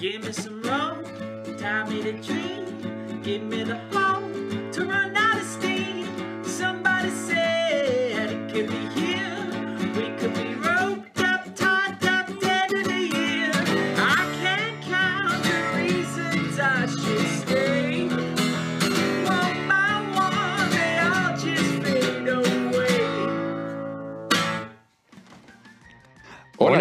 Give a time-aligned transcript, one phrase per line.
[0.00, 1.04] Give me some rope,
[1.58, 2.64] tie me to tree,
[3.22, 3.99] give me the hope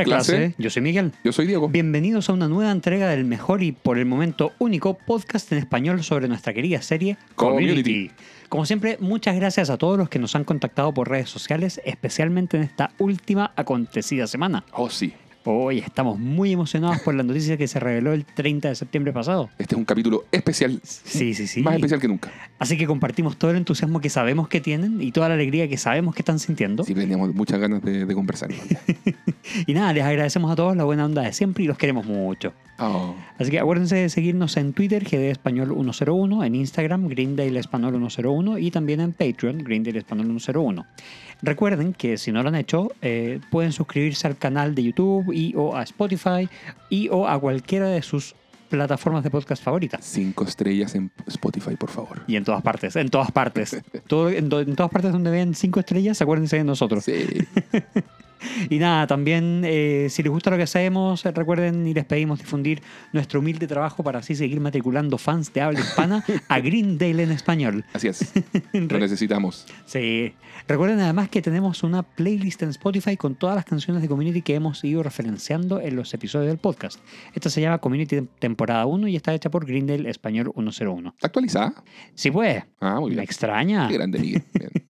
[0.03, 0.55] Clase.
[0.57, 1.11] Yo soy Miguel.
[1.23, 1.69] Yo soy Diego.
[1.69, 6.03] Bienvenidos a una nueva entrega del mejor y por el momento único podcast en español
[6.03, 8.11] sobre nuestra querida serie Community.
[8.49, 12.57] Como siempre, muchas gracias a todos los que nos han contactado por redes sociales, especialmente
[12.57, 14.63] en esta última acontecida semana.
[14.71, 15.13] Oh, sí.
[15.51, 19.49] Hoy estamos muy emocionados por la noticia que se reveló el 30 de septiembre pasado.
[19.57, 20.79] Este es un capítulo especial.
[20.83, 21.63] Sí, sí, sí.
[21.63, 22.29] Más especial que nunca.
[22.59, 25.77] Así que compartimos todo el entusiasmo que sabemos que tienen y toda la alegría que
[25.77, 26.83] sabemos que están sintiendo.
[26.83, 28.51] Sí, teníamos muchas ganas de, de conversar.
[29.65, 32.53] Y nada, les agradecemos a todos la buena onda de siempre y los queremos mucho.
[32.77, 37.93] Oh, Así que acuérdense de seguirnos en Twitter, GD Español 101, en Instagram, Greendale Español
[37.93, 40.85] 101 y también en Patreon, Greendale Español 101.
[41.41, 45.53] Recuerden que si no lo han hecho, eh, pueden suscribirse al canal de YouTube y
[45.55, 46.49] o a Spotify
[46.89, 48.35] y o a cualquiera de sus
[48.69, 50.05] plataformas de podcast favoritas.
[50.05, 52.21] cinco estrellas en Spotify, por favor.
[52.27, 53.81] Y en todas partes, en todas partes.
[54.07, 57.03] Todo- en, en todas partes donde vean cinco estrellas, acuérdense de nosotros.
[57.05, 57.13] Sí.
[58.69, 62.39] Y nada, también eh, si les gusta lo que hacemos, eh, recuerden y les pedimos
[62.39, 62.81] difundir
[63.13, 67.85] nuestro humilde trabajo para así seguir matriculando fans de habla hispana a Greendale en español.
[67.93, 68.31] Así es.
[68.73, 69.65] Lo necesitamos.
[69.85, 70.33] Sí.
[70.67, 74.55] Recuerden además que tenemos una playlist en Spotify con todas las canciones de Community que
[74.55, 76.99] hemos ido referenciando en los episodios del podcast.
[77.33, 81.09] Esta se llama Community temporada 1 y está hecha por Greendale Español 101.
[81.09, 81.73] ¿Está actualizada?
[82.13, 82.63] Sí, pues.
[82.79, 83.23] Ah, muy Me bien.
[83.23, 83.87] extraña.
[83.87, 84.43] Qué grande, Miguel.
[84.53, 84.71] Bien.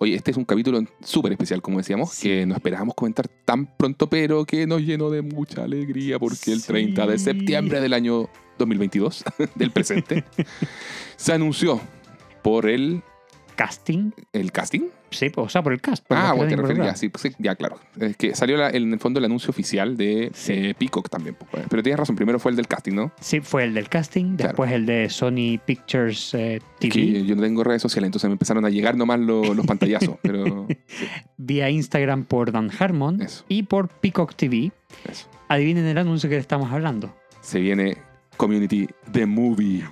[0.00, 2.28] Oye, este es un capítulo súper especial, como decíamos, Sí.
[2.28, 6.60] que no esperábamos comentar tan pronto, pero que nos llenó de mucha alegría porque el
[6.60, 6.68] Sí.
[6.68, 9.24] 30 de septiembre del año 2022,
[9.56, 10.24] del presente,
[11.16, 11.80] se anunció
[12.42, 13.02] por el,
[13.56, 14.12] Casting.
[14.32, 14.82] el casting.
[15.10, 16.04] Sí, o sea, por el cast.
[16.06, 17.78] por Ah, los bueno, te referías, sí, pues sí, ya claro.
[17.98, 20.52] Es que salió la- en el fondo el anuncio oficial de Sí.
[20.52, 21.36] eh, Peacock también.
[21.50, 23.12] pues, Pero tienes razón, primero fue el del casting, ¿no?
[23.20, 24.48] Sí, fue el del casting, Claro.
[24.50, 28.32] después el de Sony Pictures eh, TV, Que yo no tengo redes sociales, entonces me
[28.34, 30.16] empezaron a llegar nomás lo- los pantallazos.
[30.22, 30.66] Pero
[31.36, 33.44] vía Instagram por Dan Harmon Eso.
[33.48, 34.72] y por Peacock TV.
[35.10, 35.26] eso.
[35.48, 37.14] Adivinen el anuncio que le estamos hablando.
[37.40, 37.96] Se viene
[38.36, 39.84] Community The Movie.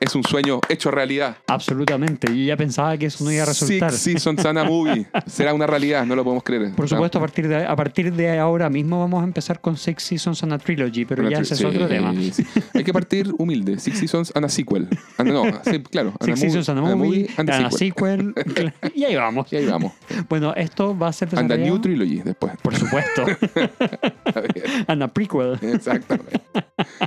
[0.00, 1.36] Es un sueño hecho realidad.
[1.46, 2.28] Absolutamente.
[2.28, 3.90] Yo ya pensaba que eso no iba a resultar.
[3.92, 5.06] Six Seasons and a Movie.
[5.26, 6.72] Será una realidad, no lo podemos creer.
[6.74, 10.02] Por supuesto, a partir, de, a partir de ahora mismo vamos a empezar con Six
[10.02, 12.12] Seasons and a Trilogy, pero Una ya tri- ese es sí, otro tema.
[12.32, 12.44] sí.
[12.74, 13.78] Hay que partir humilde.
[13.78, 14.88] Six Seasons and a sequel.
[15.16, 16.12] Ah, no, sí, claro.
[16.20, 18.34] and a Six Seasons and a Movie, and a sequel.
[18.36, 18.72] sequel.
[18.94, 19.52] y ahí vamos.
[19.52, 19.92] Y ahí vamos.
[20.28, 21.56] Bueno, esto va a ser And a.
[21.56, 22.52] New Trilogy después.
[22.62, 23.24] Por supuesto.
[24.86, 25.58] and a prequel.
[25.62, 26.40] Exactamente.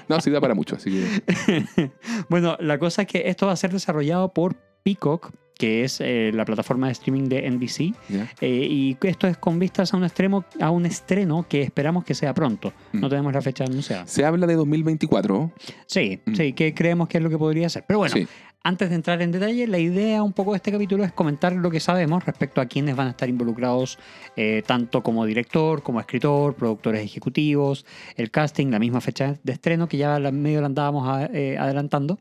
[0.10, 1.92] No, sí da para mucho, así que.
[2.30, 6.32] Bueno, la cosa es que esto va a ser desarrollado por Peacock, que es eh,
[6.34, 7.94] la plataforma de streaming de NBC,
[8.42, 12.16] eh, y esto es con vistas a un, extremo, a un estreno que esperamos que
[12.16, 12.74] sea pronto.
[12.94, 13.10] No Mm.
[13.12, 14.08] tenemos la fecha anunciada.
[14.08, 15.52] Se habla de 2024.
[15.86, 16.34] Sí, Mm.
[16.36, 17.84] sí, que creemos que es lo que podría ser.
[17.88, 18.28] Pero bueno, Sí.
[18.64, 21.72] Antes de entrar en detalle, la idea un poco de este capítulo es comentar lo
[21.72, 23.98] que sabemos respecto a quiénes van a estar involucrados,
[24.36, 27.86] eh, tanto como director, como escritor, productores ejecutivos,
[28.18, 32.20] el casting, la misma fecha de estreno que ya medio la andábamos a- eh, adelantando.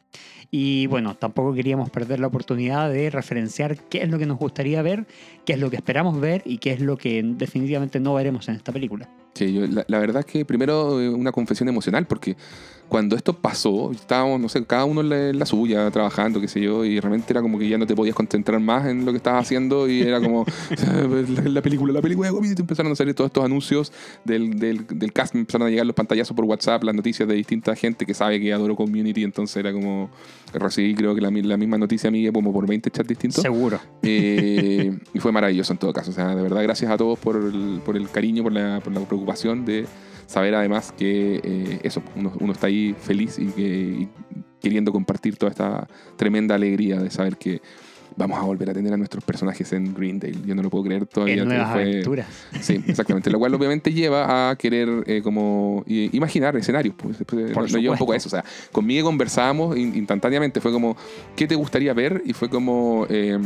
[0.52, 4.82] Y bueno, tampoco queríamos perder la oportunidad de referenciar qué es lo que nos gustaría
[4.82, 5.06] ver,
[5.44, 8.56] qué es lo que esperamos ver y qué es lo que definitivamente no veremos en
[8.56, 9.08] esta película.
[9.34, 12.36] Sí, yo- la, la verdad es que primero eh, una confesión emocional, porque
[12.90, 16.84] cuando esto pasó, estábamos, no sé, cada uno en la, suya, trabajando, qué sé yo,
[16.84, 19.46] y realmente era como que ya no te podías concentrar más en lo que estabas
[19.46, 20.44] haciendo, y era como
[21.34, 23.92] la, la película, la película de Community, empezaron a salir todos estos anuncios
[24.26, 27.74] del, del, del cast, empezaron a llegar los pantallazos por WhatsApp, las noticias de distinta
[27.74, 30.10] gente que sabe que adoro Community, entonces era como,
[30.52, 33.40] recibí creo que la, mi- la misma noticia a mí como por 20 chats distintos.
[33.42, 33.78] Seguro.
[34.02, 36.10] Eh, y fue maravilloso en todo caso.
[36.10, 38.92] O sea, de verdad, gracias a todos por el, por el cariño, por la, por
[38.92, 39.86] la preocupación de
[40.30, 44.08] saber además que eh, eso, uno, uno está ahí feliz y, que, y
[44.62, 47.60] queriendo compartir toda esta tremenda alegría de saber que
[48.16, 50.36] vamos a volver a tener a nuestros personajes en Greendale.
[50.46, 51.42] Yo no lo puedo creer todavía.
[51.42, 52.26] En nuevas fue- aventuras.
[52.60, 53.28] Sí, exactamente.
[53.30, 56.94] Lo cual obviamente lleva a querer eh, como i- imaginar escenarios.
[56.96, 58.28] Pues, después, Por nos lleva un poco a eso.
[58.28, 60.60] O sea, con Miguel conversábamos in- instantáneamente.
[60.60, 60.96] Fue como,
[61.34, 62.22] ¿qué te gustaría ver?
[62.26, 63.38] Y fue como, eh,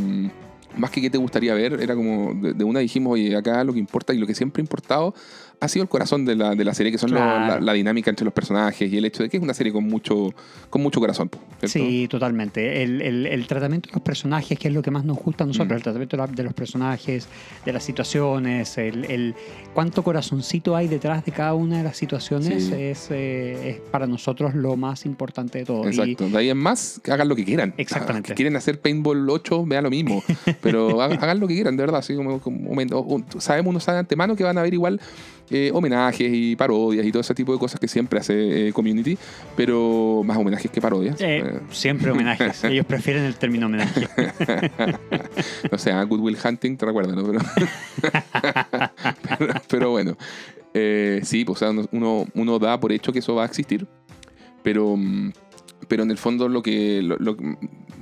[0.76, 3.72] más que qué te gustaría ver, era como, de, de una dijimos, oye, acá lo
[3.72, 5.14] que importa y lo que siempre ha importado
[5.60, 7.54] ha sido el corazón de la, de la serie, que son lo- Claro.
[7.56, 9.84] la, la dinámica entre los personajes y el hecho de que es una serie con
[9.84, 10.34] mucho,
[10.70, 11.30] con mucho corazón.
[11.60, 11.68] ¿cierto?
[11.68, 12.82] Sí, totalmente.
[12.82, 15.46] El, el- el tratamiento de los personajes, que es lo que más nos gusta a
[15.46, 15.76] nosotros, Mm.
[15.76, 17.28] el tratamiento de, de los personajes,
[17.64, 19.34] de las situaciones, el, el
[19.72, 22.74] cuánto corazoncito hay detrás de cada una de las situaciones Sí.
[22.74, 25.84] es, eh, es para nosotros lo más importante de todo.
[25.84, 26.28] Y- Exacto.
[26.28, 27.74] De ahí en más, hagan lo que quieran.
[27.76, 28.28] Exactamente.
[28.28, 30.22] Que quieren hacer Paintball 8, vea lo mismo.
[30.62, 32.00] Pero hagan, hagan lo que quieran, de verdad.
[32.00, 35.00] Así como, como- o- o- sabemos, uno sabe de antemano que van a haber igual
[35.50, 39.16] eh, homenajes y parodias y todo ese tipo de cosas que siempre hace eh, Community,
[39.56, 41.20] pero más homenajes que parodias.
[41.20, 42.64] Eh, Eh, siempre homenajes.
[42.64, 44.08] Ellos prefieren el término homenaje.
[45.70, 47.24] no sé, a Good Will Hunting, te recuerdas, ¿no?
[47.24, 47.38] Pero,
[49.38, 50.16] pero, pero bueno,
[51.22, 53.86] sí, pues, o sea, uno- uno, da por hecho que eso va a existir,
[54.62, 55.32] pero, mm,
[55.88, 57.02] pero en el fondo lo que...
[57.02, 57.36] lo- lo-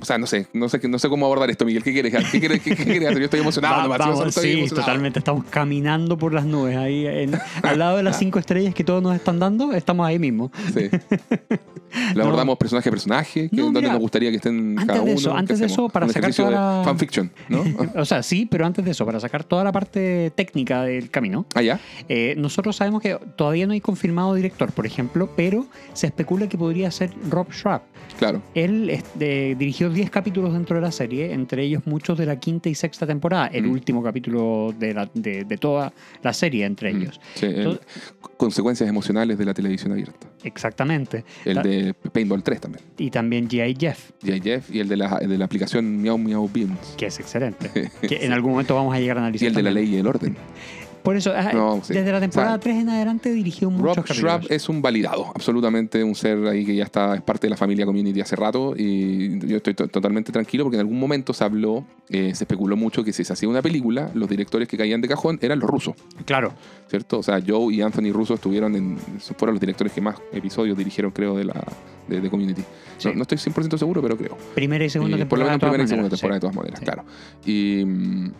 [0.03, 1.81] o sea, no sé, no sé, no sé cómo abordar esto, Miguel.
[1.81, 3.19] ¿Qué quieres, qué quieres, qué, qué quieres hacer?
[3.19, 3.75] Yo estoy emocionado.
[3.77, 4.85] Va- nomás, vamos, estoy sí, emocionado.
[4.85, 5.19] totalmente.
[5.19, 9.01] Estamos caminando por las nubes ahí, en- al lado de las cinco estrellas que todos
[9.01, 10.51] nos están dando, estamos ahí mismo.
[10.73, 10.89] Sí.
[12.15, 14.99] Lo abordamos personaje a personaje, que, No, donde mira, nos gustaría que estén antes cada
[14.99, 15.13] de uno.
[15.13, 17.63] eso, ¿qué antes de eso, para Un sacar toda de la- fanfiction, ¿no?
[17.95, 21.45] O sea, sí, pero antes de eso, para sacar toda la parte técnica del camino,
[21.53, 21.79] Ah, ya.
[22.09, 26.57] eh, nosotros sabemos que todavía no hay confirmado director, por ejemplo, pero se especula que
[26.57, 27.83] podría ser Rob Schrapp.
[28.17, 28.41] Claro.
[28.55, 32.75] Él dirigió 10 capítulos dentro de la serie, entre ellos muchos de la quinta y
[32.75, 33.71] sexta temporada, el Mm.
[33.71, 37.21] último capítulo de, la- de- de toda la serie entre Mm, ellos.
[37.35, 37.85] sí, el- Entonces-
[38.37, 40.27] consecuencias emocionales de la televisión abierta.
[40.43, 41.23] Exactamente.
[41.45, 42.83] El de Paintball 3 también.
[42.97, 43.75] Y también G.I.
[43.79, 44.41] Jeff, G.I.
[44.41, 46.95] Jeff y el de la, el de la aplicación Meow Meow Beams.
[46.97, 47.69] que es excelente.
[48.01, 49.47] que en algún momento vamos a llegar a Y analizar.
[49.49, 50.35] el de la ley y el orden.
[51.03, 51.31] Por eso,
[51.83, 51.93] sí.
[51.93, 54.17] desde la temporada O sea, 3 en adelante dirigió muchos Rob capítulos.
[54.19, 57.57] Schrapp es un validado, absolutamente un ser ahí que ya está, es parte de la
[57.57, 61.43] familia community hace rato y yo estoy to- totalmente tranquilo porque en algún momento se
[61.43, 65.01] habló, eh, se especuló mucho que si se hacía una película, los directores que caían
[65.01, 65.95] de cajón eran los rusos,
[66.25, 66.53] Claro.
[66.87, 67.19] ¿cierto?
[67.19, 68.97] O sea, Joe y Anthony Russo estuvieron en,
[69.37, 71.65] fueron los directores que más episodios dirigieron, creo, de la
[72.07, 72.61] de, de community.
[72.97, 73.09] Sí.
[73.09, 74.37] No, no estoy 100% seguro, pero creo.
[74.55, 75.57] Primera y segunda Y por lo temporada.
[75.57, 76.37] menos primera y segunda temporada sí.
[76.37, 77.03] de todas maneras, claro.
[77.45, 78.31] Y, mm,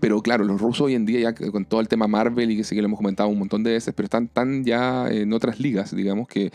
[0.00, 2.64] pero claro, los rusos hoy en día ya con todo el tema Marvel y que
[2.64, 5.60] sí que lo hemos comentado un montón de veces, pero están tan ya en otras
[5.60, 6.50] ligas, digamos, que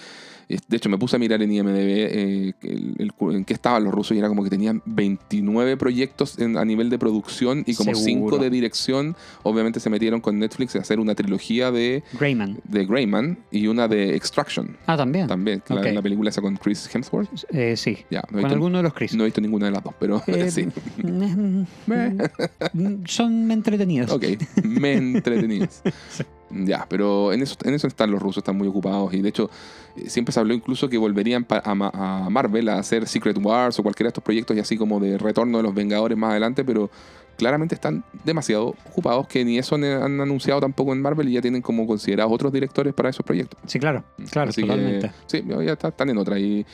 [0.47, 3.93] de hecho me puse a mirar en IMDB eh, el- el en qué estaban los
[3.93, 7.93] rusos y era como que tenían 29 proyectos en- a nivel de producción y como
[7.95, 8.35] Seguro.
[8.35, 9.15] 5 de dirección.
[9.43, 12.59] Obviamente se metieron con Netflix a hacer una trilogía de, Greyman.
[12.63, 14.77] de Greyman y una de Extraction.
[14.85, 15.27] Ah, también.
[15.27, 17.45] También, la, película esa con Chris Hemsworth.
[17.51, 17.97] Eh, sí.
[18.09, 19.13] Ya, no he Con alguno de los Chris.
[19.15, 20.67] no he visto ninguna de las dos, pero Eh, sí.
[21.03, 24.11] mm, mm, Son entretenidas.
[24.11, 24.23] Ok,
[24.63, 25.81] me entretenías.
[26.49, 29.13] Ya, pero en eso, en eso están los rusos, están muy ocupados.
[29.13, 29.49] Y de hecho,
[29.97, 33.77] eh, siempre se habló incluso que volverían a, Ma- a Marvel a hacer Secret Wars
[33.79, 36.63] o cualquiera de estos proyectos y así como de retorno de los Vengadores más adelante,
[36.63, 36.89] pero
[37.37, 39.83] claramente están demasiado ocupados que ni eso han
[40.21, 43.59] anunciado tampoco en Marvel y ya tienen como considerados otros directores para esos proyectos.
[43.67, 44.03] Sí, claro.
[44.31, 45.11] Claro, Así que, totalmente.
[45.27, 46.39] sí, ya está- están en otra.
[46.39, 46.65] Y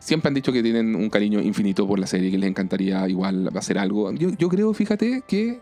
[0.00, 3.50] siempre han dicho que tienen un cariño infinito por la serie, que les encantaría igual
[3.54, 4.10] hacer algo.
[4.12, 5.60] Yo, yo creo, fíjate, que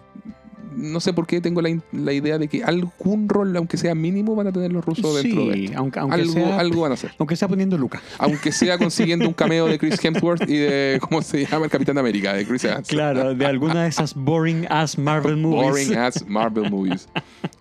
[0.78, 4.34] no sé por qué tengo la, la idea de que algún rol, aunque sea mínimo,
[4.36, 5.78] van a tener los rusos dentro de esto.
[5.78, 7.10] aunque, aunque, algo, sea, algo van a hacer.
[7.18, 8.00] aunque sea poniendo Lucas.
[8.18, 11.64] Aunque sea consiguiendo un cameo de Chris Hemsworth y de, ¿cómo se llama?
[11.64, 12.88] El Capitán América, de Chris Evans.
[12.88, 15.62] Claro, de alguna de esas boring ass Marvel movies.
[15.62, 17.08] Boring ass Marvel movies.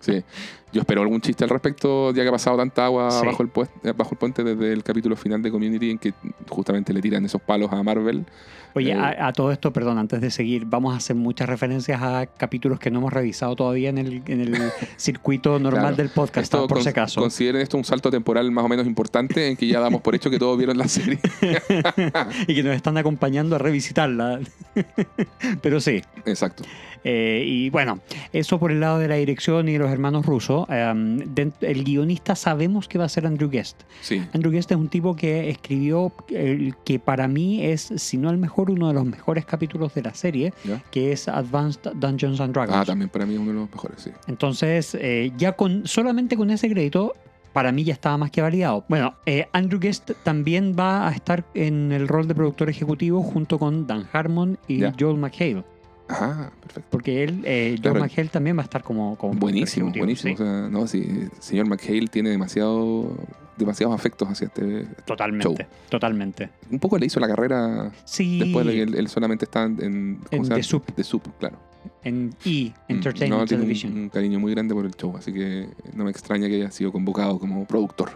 [0.00, 0.22] Sí.
[0.72, 3.24] Yo espero algún chiste al respecto, ya que ha pasado tanta agua Sí.
[3.26, 6.12] bajo, el puest- eh, bajo el puente desde el capítulo final de Community, en que
[6.48, 8.26] justamente le tiran esos palos a Marvel.
[8.74, 12.02] Oye, Eh, a, a todo esto, perdón, antes de seguir, vamos a hacer muchas referencias
[12.02, 14.52] a capítulos que no hemos revisado todavía en el, en el
[14.98, 15.96] circuito normal Claro.
[15.96, 17.20] del podcast, Esto por cons- si acaso.
[17.22, 20.28] Consideren esto un salto temporal más o menos importante en que ya damos por hecho
[20.28, 21.18] que todos vieron la serie.
[22.46, 24.40] y que nos están acompañando a revisitarla.
[25.62, 26.02] Pero sí.
[26.26, 26.62] Exacto.
[27.04, 28.00] Eh, y bueno,
[28.32, 30.66] eso por el lado de la dirección y de los hermanos rusos.
[30.68, 31.20] em,
[31.60, 33.82] el guionista sabemos que va a ser Andrew Guest.
[34.00, 34.22] Sí.
[34.32, 38.38] Andrew Guest es un tipo que escribió el que para mí es, si no el
[38.38, 40.82] mejor, uno de los mejores capítulos de la serie, ¿Ya?
[40.90, 42.76] que es Advanced Dungeons and Dragons.
[42.78, 44.10] Ah, también para mí es uno de los mejores, sí.
[44.26, 47.14] Entonces, eh, ya con solamente con ese crédito,
[47.52, 48.84] para mí ya estaba más que validado.
[48.88, 53.58] Bueno, eh, Andrew Guest también va a estar en el rol de productor ejecutivo junto
[53.58, 54.80] con Dan Harmon y.
[54.98, 55.64] Joel McHale.
[56.08, 56.88] Perfecto.
[56.90, 58.00] Porque él, eh, Joel Claro.
[58.00, 60.36] McHale también va a estar como, como Buenísimo, buenísimo.
[60.36, 60.42] sí.
[60.42, 63.14] O sea, no, sí, el señor McHale tiene demasiado,
[63.56, 64.86] demasiados afectos hacia este.
[65.04, 66.50] totalmente, totalmente.
[66.70, 70.20] Un poco le hizo la carrera Sí, después de que él, él solamente está en.
[70.30, 70.48] ¿cómo En?
[70.48, 70.84] The Soup.
[70.94, 71.58] The Soup, claro.
[72.04, 72.70] en E!
[72.88, 73.98] Mm, Entertainment no, tiene un- Television.
[73.98, 76.90] Un, cariño muy grande por el show, así que no me extraña que haya sido
[76.92, 78.10] convocado como productor.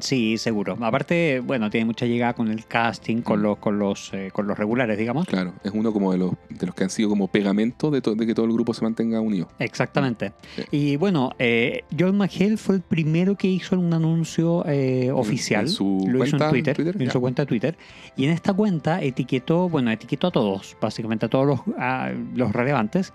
[0.00, 0.76] Sí, seguro.
[0.80, 3.42] Aparte, bueno, tiene mucha llegada con el casting, con Mm.
[3.42, 5.26] los, con los, eh, con los regulares, digamos.
[5.26, 8.26] Claro, es uno como de los, de los que han sido como pegamento de, de
[8.26, 9.48] que todo el grupo se mantenga unido.
[9.60, 10.32] Exactamente.
[10.56, 10.62] Sí.
[10.72, 15.66] Y bueno, eh, John McHale fue el primero que hizo un anuncio eh, oficial.
[15.66, 17.78] en su Lo hizo en en Twitter, en su cuenta de Twitter.
[18.16, 22.52] Y en esta cuenta etiquetó, bueno, etiquetó a todos, básicamente a todos los, a los
[22.52, 23.12] relevantes.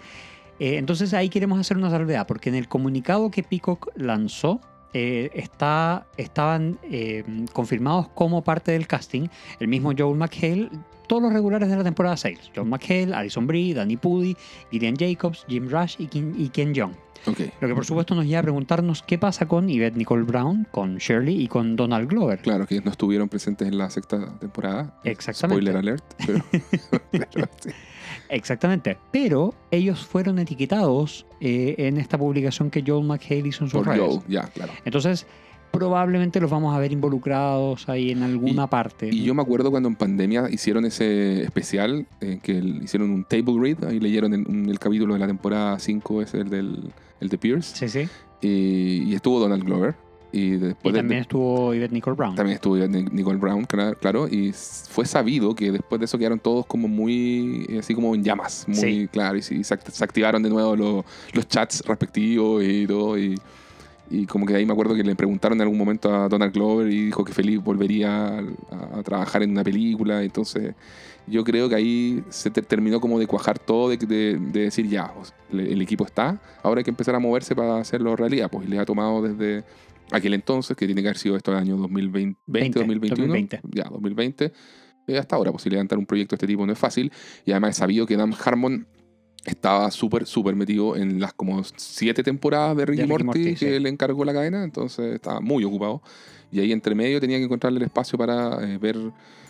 [0.59, 4.61] Eh, entonces ahí queremos hacer una salvedad, porque en el comunicado que Peacock lanzó,
[4.93, 9.27] eh, está, estaban eh, confirmados como parte del casting
[9.59, 10.69] el mismo Joel McHale,
[11.07, 12.51] todos los regulares de la temporada 6.
[12.55, 14.35] Joel McHale, Alison Brie, Danny Pudi,
[14.71, 16.93] Gillian Jacobs, Jim Rush y Ken, y Ken Jeong.
[17.27, 17.39] Ok.
[17.59, 20.97] Lo que por supuesto nos lleva a preguntarnos qué pasa con Yvette Nicole Brown, con
[20.97, 22.39] Shirley y con Donald Glover.
[22.39, 24.99] Claro, que no estuvieron presentes en la sexta temporada.
[25.03, 25.61] Exactamente.
[25.61, 26.03] Spoiler alert.
[26.25, 26.43] Pero,
[27.11, 27.69] pero sí.
[28.31, 28.97] Exactamente.
[29.11, 33.87] Pero ellos fueron etiquetados eh, en esta publicación que Joel McHale hizo en sus Por
[33.87, 34.01] redes.
[34.01, 34.71] Joe, ya, claro.
[34.85, 35.27] Entonces,
[35.71, 39.09] probablemente los vamos a ver involucrados ahí en alguna parte.
[39.11, 43.23] Y yo me acuerdo cuando en pandemia hicieron ese especial, eh, que el- hicieron un
[43.25, 46.91] table read, ahí leyeron el, un- el capítulo de la temporada 5, es el, del,
[47.19, 48.09] el de Pierce, Sí, sí.
[48.41, 49.95] y, y estuvo Donald Glover.
[50.33, 52.35] Y Y después de- también estuvo Yvette Nicole Brown.
[52.35, 56.39] también estuvo Ni- Nicole Brown, cla- claro, y fue sabido que después de eso quedaron
[56.39, 59.09] todos como muy, eh, así como en llamas, muy Sí.
[59.11, 63.35] claro, y, se, se activaron de nuevo los, los chats respectivos y todo, y,
[64.09, 66.53] y como que de ahí me acuerdo que le preguntaron en algún momento a Donald
[66.53, 70.73] Glover y dijo que feliz volvería a, a trabajar en una película, entonces
[71.27, 74.87] yo creo que ahí se te- terminó como de cuajar todo, de, de- de decir
[74.87, 78.49] ya, pues, le- el equipo está, ahora hay que empezar a moverse para hacerlo realidad,
[78.49, 79.63] pues y les ha tomado desde
[80.11, 83.61] aquel entonces, que tiene que haber sido esto el año 2020, 20, 2021, 2020.
[83.73, 84.51] ya, 2020,
[85.07, 87.11] eh, hasta ahora, pues si levantar un proyecto de este tipo no es fácil,
[87.45, 88.87] y además he sabido que Dan Harmon
[89.45, 93.55] estaba súper, súper metido en las como siete temporadas de Ricky, De Ricky Morty, Morty,
[93.55, 93.79] que sí.
[93.79, 96.01] le encargó la cadena, entonces estaba muy ocupado,
[96.51, 98.97] y ahí entre medio tenía que encontrarle el espacio para eh, ver...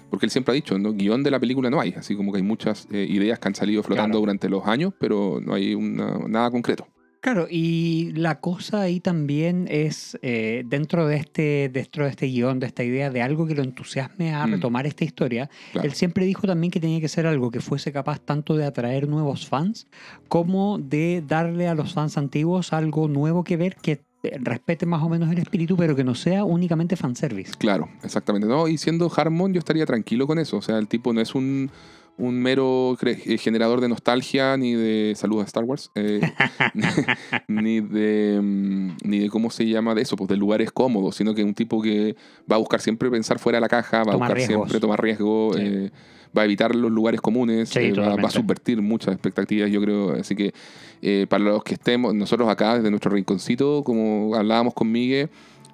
[0.10, 0.91] Porque él siempre ha dicho, ¿no?
[0.91, 3.56] guion de la película no hay, así como que hay muchas eh, ideas que han
[3.56, 4.20] salido flotando Claro.
[4.20, 6.86] durante los años, pero no hay una- nada concreto.
[7.22, 12.60] Claro, y la cosa ahí también es eh, dentro de este dentro de este guion,
[12.60, 14.54] de esta idea de algo que lo entusiasme a Mm.
[14.54, 15.48] retomar esta historia.
[15.72, 15.88] Claro.
[15.88, 19.08] Él siempre dijo también que tenía que ser algo que fuese capaz tanto de atraer
[19.08, 19.86] nuevos fans
[20.30, 25.04] como de darle a los fans antiguos algo nuevo que ver que eh, respete más
[25.04, 27.54] o menos el espíritu, pero que no sea únicamente fanservice.
[27.58, 28.48] Claro, exactamente.
[28.48, 30.58] No, y siendo Harmon, yo estaría tranquilo con eso.
[30.58, 31.70] O sea, el tipo no es un,
[32.18, 36.22] un mero eh, generador de nostalgia ni de saludos a Star Wars, eh,
[37.48, 41.34] ni de mm, ni de cómo se llama de eso, pues de lugares cómodos, sino
[41.34, 42.15] que un tipo que
[42.51, 44.56] va a buscar siempre pensar fuera de la caja, va a Tomar buscar riesgos.
[44.70, 45.62] siempre tomar riesgo, Sí.
[45.63, 45.91] eh,
[46.38, 49.82] va a evitar los lugares comunes, Sí, eh, va, va a subvertir muchas expectativas, yo
[49.82, 50.12] creo.
[50.13, 50.53] Así que
[51.01, 55.30] eh, para los que estemos, nosotros acá desde nuestro rinconcito, como hablábamos con Miguel,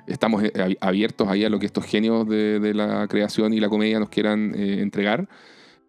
[0.07, 3.59] estamos eh, ab- abiertos ahí a lo que estos genios de, de la creación y
[3.59, 5.27] la comedia nos quieran eh, entregar.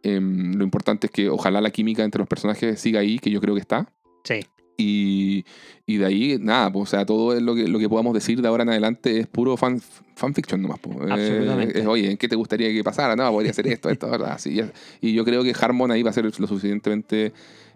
[0.03, 3.41] Em, lo importante es que ojalá la química entre los personajes siga ahí, que yo
[3.41, 3.93] creo que está.
[4.25, 4.41] Sí.
[4.81, 5.45] Y,
[5.87, 8.41] y de ahí, nada, pues, o sea, todo es lo que, lo que podamos decir
[8.41, 9.81] de ahora en adelante es puro fan,
[10.15, 10.79] fanfiction nomás.
[10.79, 10.97] pues.
[10.99, 11.81] Eh, Absolutamente.
[11.81, 13.17] es, Oye, ¿en qué te gustaría que pasara?
[13.17, 14.39] No, podría ser esto, esto, ¿verdad?
[14.45, 14.71] Ya.
[15.01, 17.33] y yo creo que Harmon ahí va a ser lo suficientemente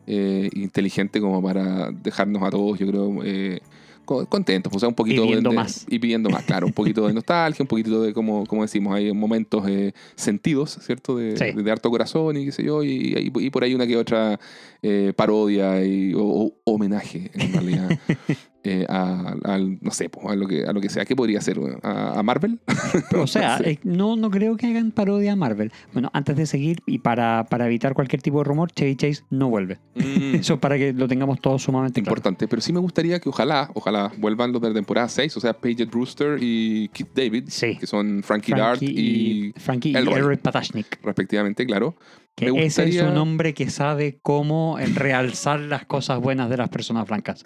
[0.07, 3.61] eh, inteligente como para dejarnos a todos, yo creo, eh,
[4.05, 4.71] contentos.
[4.71, 5.87] pues, O sea, un poquito Pidiendo de- más.
[5.89, 6.67] Y pidiendo más, claro.
[6.67, 11.17] Un poquito de nostalgia, un poquito de, como, como decimos, hay momentos eh, sentidos, ¿cierto?
[11.17, 11.53] De, Sí.
[11.57, 12.83] de, de harto corazón y qué sé yo.
[12.83, 14.39] Y, y- y por ahí una que otra
[14.83, 17.89] eh, parodia y, o, o homenaje, en realidad.
[18.65, 21.05] eh, a, al- no sé, a lo que a lo que sea.
[21.05, 21.59] ¿Qué podría ser?
[21.83, 22.61] ¿A, a Marvel?
[23.17, 23.65] O sea, Sí.
[23.67, 25.73] eh, no, no creo que hagan parodia a Marvel.
[25.93, 29.49] Bueno, antes de seguir y para, para evitar cualquier tipo de rumor, Chevy Chase no
[29.49, 29.79] vuelve.
[29.95, 32.13] Mm, Eso para que lo tengamos todos sumamente claro.
[32.13, 32.49] importante.
[32.49, 35.53] Pero sí me gustaría que ojalá, ojalá vuelvan los de la temporada 6, o sea,
[35.53, 37.77] Paget Brewster y Keith David, Sí.
[37.79, 40.15] que son Frankie, Dart Frankie y, Frankie y Elroy.
[40.19, 40.99] Elroy Patashnik.
[41.03, 41.97] respectivamente, claro.
[42.35, 46.57] Que Me ese es gustaría- un hombre que sabe cómo realzar las cosas buenas de
[46.57, 47.45] las personas blancas.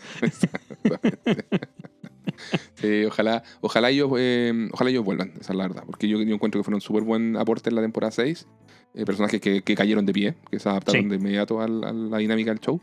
[2.75, 5.85] Sí, ojalá, ojalá ellos, eh, ojalá ellos vuelvan, esa es la verdad.
[5.87, 8.47] Porque yo, yo encuentro que fueron un súper buen aporte en la temporada 6.
[8.95, 11.09] eh, personajes que, que cayeron de pie, que se adaptaron Sí.
[11.09, 12.81] de inmediato al- a, la dinámica del show.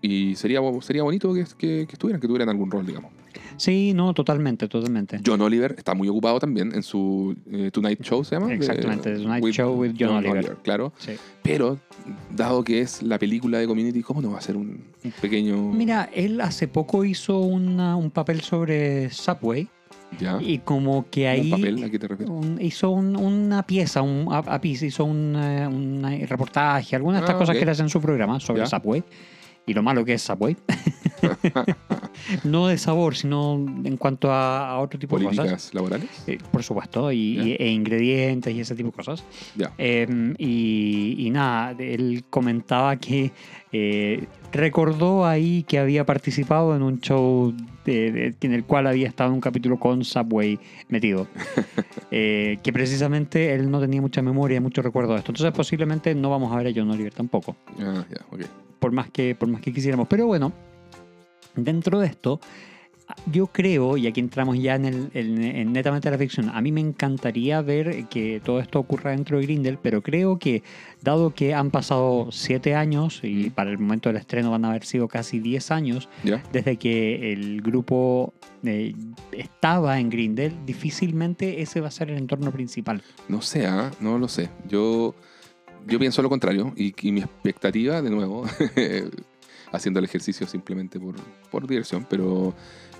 [0.00, 3.10] Y sería, sería bonito que, que, que estuvieran, que tuvieran algún rol, digamos.
[3.56, 5.20] Sí, no, totalmente, totalmente.
[5.24, 8.52] John Oliver está muy ocupado también en su eh, Tonight Show, ¿se llama?
[8.52, 10.56] Exactamente, The Tonight Show with John Oliver.
[10.62, 10.92] Claro.
[10.98, 11.12] Sí.
[11.42, 11.78] Pero,
[12.34, 15.56] dado que es la película de Community, ¿cómo no va a ser un, un pequeño...
[15.72, 19.68] Mira, él hace poco hizo una- un papel sobre Subway
[20.18, 21.52] ya, y como que ahí...
[21.52, 21.84] ¿Un papel?
[21.84, 22.34] ¿A qué te refieres?
[22.34, 26.96] un- hizo un- una pieza, un a, a piece, hizo un, eh, un, eh, reportaje,
[26.96, 27.58] algunas de estas Ah, cosas ok.
[27.60, 28.66] que le hacen en su programa sobre Ya.
[28.66, 29.02] Subway
[29.66, 30.56] y lo malo que es Subway.
[32.44, 33.54] no de sabor, sino
[33.84, 35.38] en cuanto a, a otro tipo de cosas.
[35.38, 36.08] Políticas laborales.
[36.26, 37.42] Eh, por supuesto, y, Ya.
[37.44, 39.24] y- e ingredientes y ese tipo de cosas.
[39.56, 39.72] Ya.
[39.78, 43.32] Eh, y, y nada, él comentaba que
[43.72, 47.52] eh, recordó ahí que había participado en un show
[47.84, 51.26] de- de- en el cual había estado en un capítulo con Subway metido.
[52.16, 55.32] Eh, que precisamente él no tenía mucha memoria, mucho recuerdo de esto.
[55.32, 58.42] Entonces posiblemente no vamos a ver a John Oliver tampoco, Ah, ya, ok.
[58.78, 60.06] por más que, por más que quisiéramos.
[60.06, 60.52] Pero bueno,
[61.56, 62.40] dentro de esto,
[63.30, 66.72] yo creo, y aquí entramos ya en, el, en- en netamente la ficción, a mí
[66.72, 70.62] me encantaría ver que todo esto ocurra dentro de Grindel, pero creo que
[71.02, 74.84] dado que han pasado siete años y para el momento del estreno van a haber
[74.86, 76.42] sido casi 10 años, Ya.
[76.50, 78.32] desde que el grupo
[78.64, 78.94] eh,
[79.32, 83.02] estaba en Grindel, difícilmente ese va a ser el entorno principal.
[83.28, 84.48] No sé, ah, no lo sé.
[84.66, 85.14] Yo,
[85.86, 88.44] yo pienso lo contrario y, y mi expectativa, de nuevo,
[89.72, 91.16] haciendo el ejercicio simplemente por,
[91.50, 92.54] por diversión, pero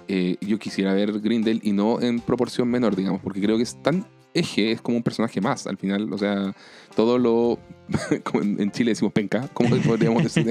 [0.09, 3.83] eh, yo quisiera ver Grindel y no en proporción menor, digamos, porque creo que es
[3.83, 6.55] tan eje, es como un personaje más al final, o sea,
[6.95, 7.59] todo lo,
[8.25, 10.45] como en Chile decimos penca, como podríamos decir,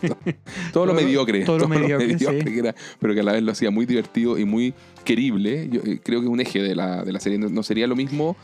[0.00, 0.18] todo,
[0.72, 2.26] Todo lo mediocre, todo lo mediocre, sí.
[2.26, 5.80] que era, pero que a la vez lo hacía muy divertido y muy querible, yo
[5.84, 8.36] eh, creo que es un eje de la, de la serie, no sería lo mismo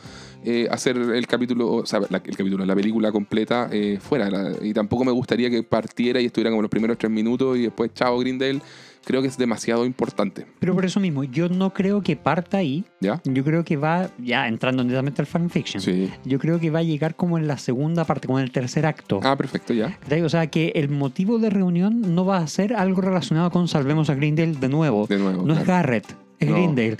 [0.45, 4.29] eh, hacer el capítulo, o sea, la- el capítulo, la película completa eh, fuera.
[4.29, 7.63] la- y tampoco me gustaría que partiera y estuviera como los primeros tres minutos y
[7.63, 8.61] después, chao, Grindel.
[9.07, 10.47] Creo que es demasiado importante.
[10.57, 13.21] Pero por eso mismo, yo no creo que parta ahí, ¿Ya?
[13.23, 16.09] yo creo que va, ya entrando netamente al fanfiction, Sí.
[16.23, 18.87] yo creo que va a llegar como en la segunda parte, como en el tercer
[18.87, 19.19] acto.
[19.21, 19.95] Ah, perfecto, ya.
[20.23, 24.09] O sea, que el motivo de reunión no va a ser algo relacionado con salvemos
[24.09, 25.05] a Grindel de nuevo.
[25.05, 25.43] De nuevo.
[25.45, 25.83] no es claro.
[25.83, 26.07] Garrett,
[26.39, 26.55] es No.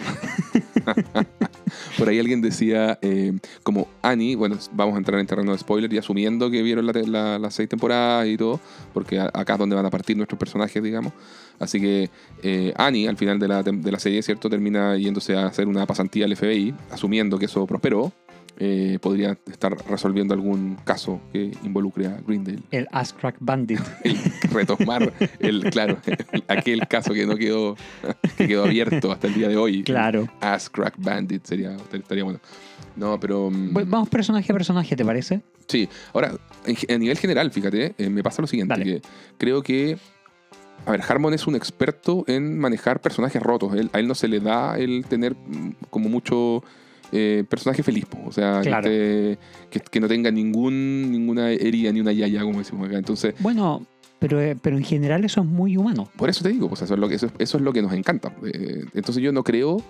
[1.98, 5.92] Por ahí alguien decía, eh, como Annie, bueno, vamos a entrar en terreno de spoiler
[5.94, 8.60] y asumiendo que vieron la te- la- las seis temporadas y todo,
[8.94, 11.14] porque acá es donde van a partir nuestros personajes, digamos.
[11.60, 12.10] Así que
[12.44, 14.50] eh, Annie, al final de la, de la serie, ¿cierto?
[14.50, 18.12] Termina yéndose a hacer una pasantía al FBI, asumiendo que eso prosperó.
[18.58, 22.64] Eh, podría estar resolviendo algún caso que involucre a Grindel.
[22.72, 23.80] El Ass Crack Bandit.
[24.04, 24.18] El
[24.52, 25.98] retomar el, claro,
[26.32, 27.76] el- aquel caso que no quedó,
[28.38, 29.84] que quedó abierto hasta el día de hoy.
[29.84, 30.28] Claro.
[30.42, 32.40] Ass Crack Bandit sería, estaría bueno.
[32.96, 33.50] No, pero.
[33.52, 35.42] Bueno, Vamos personaje a personaje, ¿te parece?
[35.68, 36.32] Sí, ahora,
[36.66, 39.02] en a nivel general, fíjate, eh, me pasa lo siguiente: que
[39.38, 39.98] creo que.
[40.86, 43.74] A ver, Harmon es un experto en manejar personajes rotos.
[43.76, 46.64] Él- a él no se le da el tener mm, como mucho
[47.16, 48.06] eh, personaje feliz.
[48.06, 48.18] po.
[48.26, 48.90] O sea, que Claro.
[48.90, 49.38] esté-
[49.70, 52.98] que, que no tenga ningún, ninguna herida ni una yaya, como decimos acá.
[52.98, 53.86] Entonces, Bueno,
[54.20, 56.10] pero, eh, pero en general eso es muy humano.
[56.18, 57.94] por eso te digo, pues eso es lo que, eso, eso es lo que nos
[57.94, 58.34] encanta.
[58.46, 59.82] Eh, entonces yo no creo...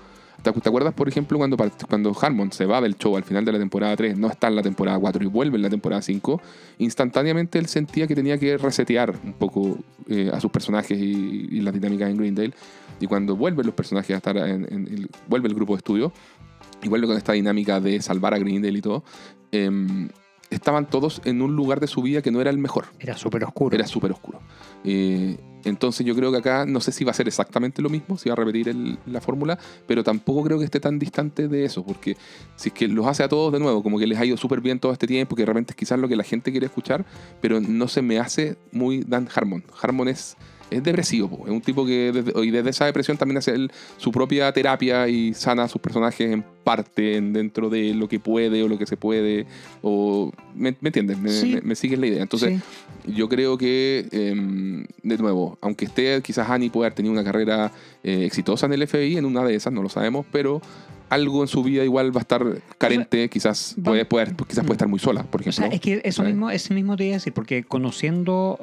[0.43, 1.57] ¿Te, acuerdas, por ejemplo, cuando,
[1.89, 4.55] cuando Harmon se va del show al final de la temporada 3, no está en
[4.57, 6.39] la temporada 4 y vuelve en la temporada 5?
[6.79, 11.61] Instantáneamente él sentía que tenía que resetear un poco eh, a sus personajes y, y
[11.61, 12.53] las dinámicas en Greendale.
[12.99, 16.13] Y cuando vuelven los personajes a estar en, en- el- vuelve el grupo de estudio
[16.83, 19.03] y vuelve con esta dinámica de salvar a Greendale y todo,
[19.51, 20.09] em,
[20.49, 22.85] estaban todos en un lugar de su vida que no era el mejor.
[22.99, 23.75] Era súper oscuro.
[23.75, 24.39] Era súper oscuro.
[24.83, 28.19] Eh, entonces yo creo que acá no sé si va a ser exactamente lo mismo,
[28.19, 29.57] si va a repetir el- la fórmula,
[29.87, 32.15] pero tampoco creo que esté tan distante de eso, porque
[32.55, 34.61] si es que los hace a todos de nuevo, como que les ha ido súper
[34.61, 37.03] bien todo este tiempo, que de repente es quizás lo que la gente quiere escuchar,
[37.41, 39.63] pero no se me hace muy Dan Harmon.
[39.81, 40.37] Harmon es,
[40.69, 44.11] es depresivo, es un tipo que desde, y desde esa depresión también hace él su
[44.11, 48.61] propia terapia y sana a sus personajes en parte, en- dentro de lo que puede
[48.63, 49.45] o lo que se puede,
[49.81, 51.17] o ¿me, me entiendes?
[51.17, 51.53] Me, Sí.
[51.55, 52.21] me- me sigues la idea.
[52.21, 52.61] Entonces,
[53.05, 53.13] Sí.
[53.13, 57.71] yo creo que, em, de nuevo, aunque esté, quizás Annie puede haber tenido una carrera
[58.03, 60.61] eh, exitosa en el FBI, en una de esas, no lo sabemos, pero
[61.09, 62.43] algo en su vida igual va a estar
[62.79, 65.65] carente, quizás, va- puede, puede- quizás puede estar muy sola, por O ejemplo.
[65.65, 66.33] sea, es que eso ¿sabes?
[66.33, 68.59] mismo, ese mismo te iba a decir, porque conociendo,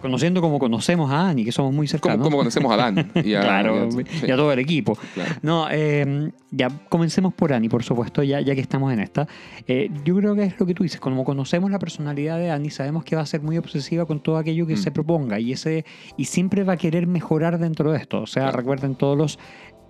[0.00, 2.22] conociendo como conocemos a Ani, que somos muy cercanos.
[2.24, 3.12] como conocemos a Dan.
[3.24, 4.96] Y a, claro, y a- y sí, a todo el equipo.
[5.14, 5.34] claro.
[5.42, 9.26] No, eh, ya comencemos por Annie, por supuesto, ya, ya que estamos en esta.
[9.66, 12.70] Eh, yo creo que es lo que tú dices, como conocemos la personalidad de Annie,
[12.70, 14.78] sabemos que va a ser muy obsesiva con todo aquello que Mm.
[14.78, 15.84] se proponga y ese
[16.16, 18.20] y siempre va a querer mejorar dentro de esto.
[18.22, 18.58] O sea, Claro.
[18.58, 19.38] recuerden todos los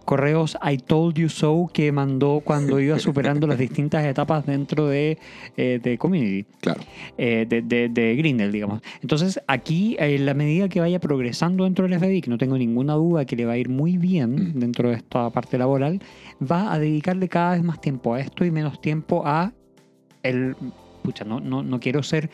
[0.06, 5.18] correos I told you so que mandó cuando iba superando las distintas etapas dentro de,
[5.58, 6.80] eh, de Community Claro.
[7.18, 8.80] eh, de, de, de Grindel, digamos.
[9.02, 12.94] Entonces, aquí, en la medida que vaya progresando dentro del FBI, que no tengo ninguna
[12.94, 14.58] duda que le va a ir muy bien Mm.
[14.60, 16.00] dentro de esta parte laboral,
[16.40, 19.52] va a dedicarle cada vez más tiempo a esto y menos tiempo a
[20.22, 20.56] el...
[21.02, 22.30] Pucha, no, no, no quiero ser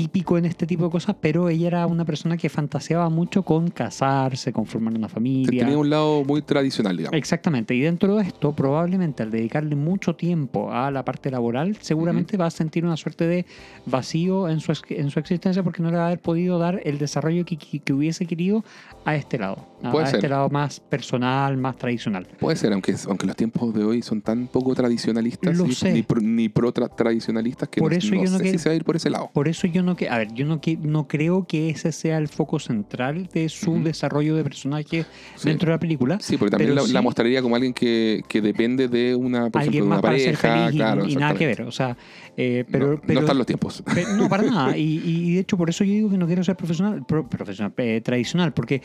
[0.00, 3.68] típico en este tipo de cosas, pero ella era una persona que fantaseaba mucho con
[3.68, 5.62] casarse, con formar una familia.
[5.64, 7.16] Tenía un lado muy tradicional, digamos.
[7.18, 12.36] Exactamente, y dentro de esto, probablemente al dedicarle mucho tiempo a la parte laboral, seguramente
[12.36, 13.44] va a sentir una suerte de
[13.86, 16.98] vacío en su, en su existencia porque no le va a haber podido dar el
[16.98, 18.64] desarrollo que, que- que hubiese querido
[19.04, 20.16] a este lado, a, Puede a ser.
[20.16, 22.26] este lado más personal, más tradicional.
[22.38, 25.92] Puede ser, aunque, aunque los tiempos de hoy son tan poco tradicionalistas Lo y- sé.
[25.92, 28.50] ni pro, ni pro tra- tradicionalistas que Por no, eso no yo no sé que-
[28.52, 29.30] si se va a ir por ese lado.
[29.32, 32.18] Por eso yo no que, a ver, yo no que no creo que ese sea
[32.18, 35.04] el foco central de su desarrollo de personaje
[35.36, 35.48] Sí.
[35.48, 36.18] dentro de la película.
[36.20, 39.84] Sí, porque también la, mostraría como alguien que, que depende de una, por Alguien ejemplo,
[39.84, 40.64] de más una para ser pareja.
[40.64, 41.62] feliz claro, y, nada que ver.
[41.62, 41.96] O sea,
[42.42, 43.82] eh, pero, no, están los tiempos.
[44.16, 44.76] No, para nada.
[44.76, 47.72] Y, y de hecho, por eso yo digo que no quiero ser profesional, pro- profesional
[47.76, 48.80] eh, tradicional, porque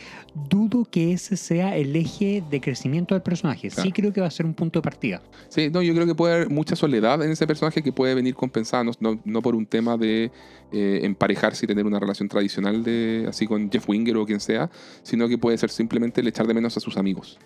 [0.48, 3.70] dudo que ese sea el eje de crecimiento del personaje.
[3.70, 5.22] Sí creo que va a ser un punto de partida.
[5.48, 8.34] Sí, no, yo creo que puede haber mucha soledad en ese personaje que puede venir
[8.34, 10.30] compensada, no, no- no por un tema de
[10.72, 14.68] eh, emparejarse y tener una relación tradicional de así con Jeff Winger o quien sea,
[15.02, 17.38] sino que puede ser simplemente el echar de menos a sus amigos.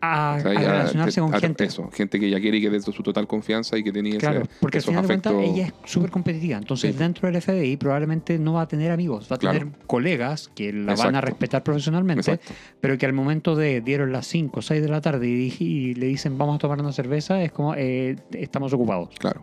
[0.00, 1.64] A, O sea, a ya- relacionarse con gente.
[1.64, 4.40] Eso, gente que ya quiere y que desde su total confianza y que tenía Claro,
[4.42, 6.58] ese- porque al final de cuentas ella es súper competitiva.
[6.58, 6.98] Entonces, Sí.
[6.98, 9.58] dentro del FBI probablemente no va a tener amigos, va a Claro.
[9.58, 12.52] tener colegas que la van a respetar profesionalmente, Exacto.
[12.80, 16.06] pero que al momento de dieron las 5 o 6 de la tarde y, le
[16.06, 19.08] dicen vamos a tomar una cerveza, es como eh, estamos ocupados.
[19.18, 19.42] Claro.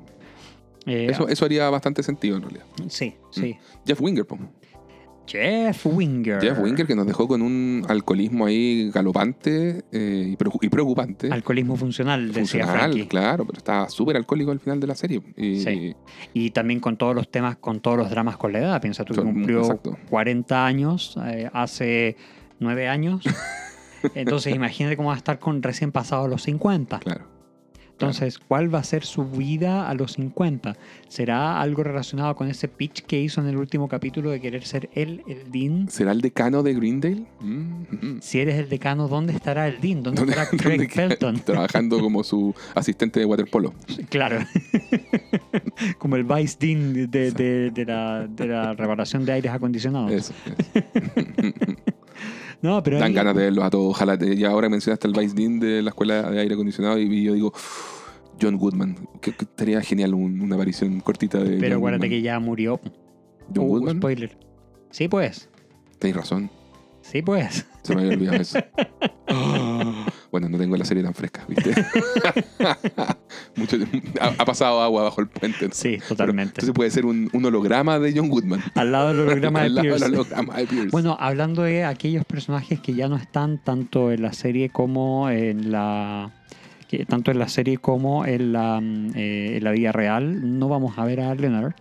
[0.86, 2.66] Eh, Eso, eso haría bastante sentido en realidad.
[2.90, 3.56] Sí, sí.
[3.88, 4.38] Jeff Winger, po.
[5.26, 6.42] Jeff Winger.
[6.42, 11.30] Jeff Winger que nos dejó con un alcoholismo ahí galopante eh, y, preocu- y preocupante.
[11.32, 13.08] Alcoholismo funcional, decía Funcional, Frankie.
[13.08, 15.22] claro, pero estaba súper alcohólico al final de la serie.
[15.38, 15.96] Y, Sí.
[16.34, 18.82] Y también con todos los temas, con todos los dramas con la edad.
[18.82, 19.98] Piensa tú que cumplió exacto.
[20.10, 22.18] 40 años eh, hace
[22.60, 23.24] 9 años.
[24.16, 27.00] Entonces imagínate cómo va a estar con recién pasados los 50.
[27.00, 27.26] Claro.
[28.04, 30.76] Entonces, ¿cuál va a ser su vida a los 50?
[31.08, 34.90] ¿Será algo relacionado con ese pitch que hizo en el último capítulo de querer ser
[34.94, 35.88] él, el Dean?
[35.90, 37.24] ¿Será el decano de Greendale?
[37.40, 38.22] Mm, mm.
[38.22, 40.04] Si eres el decano, ¿dónde estará el Dean?
[40.04, 40.94] ¿Dónde, ¿Dónde- estará Craig dónde?
[40.94, 41.40] Felton?
[41.46, 43.74] Trabajando como su asistente de waterpolo.
[44.10, 44.40] Claro.
[45.98, 50.12] Como el Vice Dean de, de- de la, de la reparación de aires acondicionados.
[50.12, 51.53] Eso, eso.
[52.64, 53.92] No, pero Dan ganas de verlos a todos.
[53.92, 54.18] Ojalá.
[54.18, 57.34] te- ya ahora mencionaste el Vice Dean de la escuela de aire acondicionado y yo
[57.34, 57.54] digo,
[58.42, 58.96] John Goodman.
[59.22, 61.58] Que, que estaría genial un- una aparición cortita de.
[61.58, 62.80] pero John acuérdate que ya murió.
[63.54, 63.98] John Uh, Goodman.
[63.98, 64.38] spoiler.
[64.90, 65.50] Sí, pues.
[66.00, 66.50] Tenéis razón.
[67.02, 67.66] Sí, pues.
[67.84, 68.60] Se me había olvidado eso.
[69.36, 69.93] Ah,
[70.34, 71.76] bueno, no tengo la serie tan fresca, ¿viste?
[73.56, 73.78] Mucho,
[74.20, 75.68] ha, ha pasado agua bajo el puente.
[75.68, 75.74] ¿no?
[75.76, 76.54] Sí, Pero totalmente.
[76.56, 78.60] entonces puede ser un, un holograma de John Goodman.
[78.74, 80.16] Al lado del holograma de Al lado del Pierce.
[80.16, 80.90] holograma de Pierce.
[80.90, 85.72] Bueno, hablando de aquellos personajes que ya no están tanto en la serie como en
[85.72, 86.32] la
[87.08, 90.98] tanto en la serie como en la, mm, eh, en la vida real, no vamos
[90.98, 91.74] a ver a Leonard.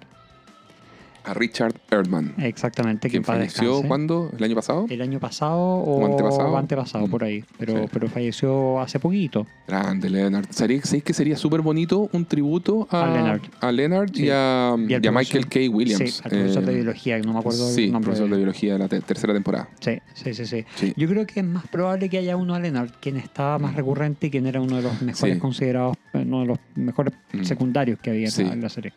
[1.25, 2.35] A Richard Erdman.
[2.39, 4.31] Exactamente, quien falleció cuándo?
[4.37, 4.87] ¿El año pasado?
[4.89, 6.57] El año pasado o, ¿O antepasado?
[6.57, 7.11] antepasado, Mm.
[7.11, 7.45] por ahí.
[7.59, 7.89] Pero, Sí.
[7.93, 9.47] pero falleció hace poquito.
[9.67, 10.47] Grande, Leonard.
[10.51, 13.41] ¿Sabéis ¿sabéis que sería súper bonito un tributo a, A Leonard.
[13.61, 14.25] a Leonard Sí.
[14.25, 15.75] y a, Y al y a profesor- Michael K.
[15.77, 16.13] Williams?
[16.15, 18.07] Sí, al profesor de Eh, biología, que no me acuerdo Sí, el nombre.
[18.09, 19.69] profesor de de- biología de la te- tercera temporada.
[19.81, 20.93] Sí, sí, sí, sí.
[20.97, 24.27] Yo creo que es más probable que haya uno a Leonard, quien estaba más recurrente
[24.27, 27.45] y quien era uno de los mejores considerados, eh, uno de los mejores Mm.
[27.45, 28.93] secundarios que había en la- serie.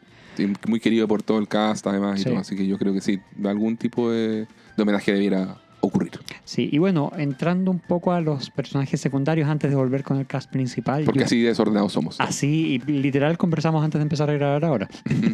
[0.68, 2.30] Muy querido por todo el cast, además, y Sí.
[2.30, 2.40] todo.
[2.40, 4.48] Así que yo creo que sí, algún tipo de,
[4.78, 6.12] de homenaje debiera ocurrir.
[6.46, 10.28] Sí, y bueno, entrando un poco a los personajes secundarios antes de volver con el
[10.28, 11.04] cast principal.
[11.04, 12.22] Porque yo- así desordenados somos.
[12.22, 14.88] Así, y literal conversamos antes de empezar a grabar ahora.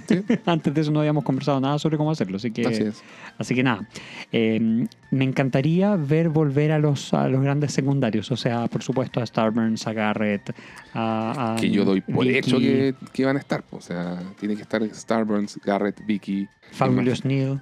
[0.08, 3.04] Sí, antes de eso no habíamos conversado nada sobre cómo hacerlo, así que, así es.
[3.38, 3.86] así que nada.
[4.32, 9.20] Eh, me encantaría ver volver a los, a los grandes secundarios, o sea, por supuesto
[9.20, 10.56] a Starburns, a Garrett,
[10.94, 13.66] a, a Que yo doy por Vicky, hecho que, que van a estar.
[13.72, 17.60] O sea, tiene que estar Starburns, Garrett, Vicky, Fabulous Neil.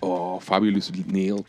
[0.00, 1.44] Oh, Fabulous Neil.